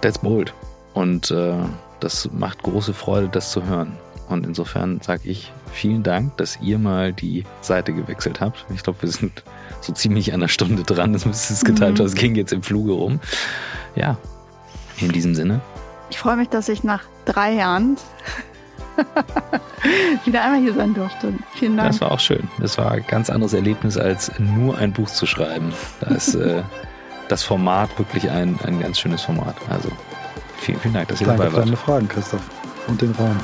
[0.00, 0.52] That's bold.
[0.94, 1.54] Und äh,
[2.00, 3.96] das macht große Freude, das zu hören.
[4.28, 8.66] Und insofern sage ich vielen Dank, dass ihr mal die Seite gewechselt habt.
[8.74, 9.44] Ich glaube, wir sind
[9.80, 11.12] so ziemlich an der Stunde dran.
[11.12, 12.14] Das müsste es geteilt, mhm.
[12.14, 13.20] ging jetzt im Fluge rum.
[13.94, 14.18] Ja,
[14.98, 15.60] in diesem Sinne.
[16.10, 17.96] Ich freue mich, dass ich nach drei Jahren
[20.24, 21.32] wieder einmal hier sein durfte.
[21.54, 21.90] Vielen Dank.
[21.90, 22.48] Das war auch schön.
[22.58, 25.72] Das war ein ganz anderes Erlebnis, als nur ein Buch zu schreiben.
[26.00, 26.62] Da ist äh,
[27.28, 29.56] das Format wirklich ein, ein ganz schönes Format.
[29.70, 29.90] Also
[30.58, 31.66] vielen, vielen Dank, dass ihr Danke dabei wart.
[31.66, 32.42] Danke für deine Fragen, Christoph.
[32.88, 33.36] Und den Raum.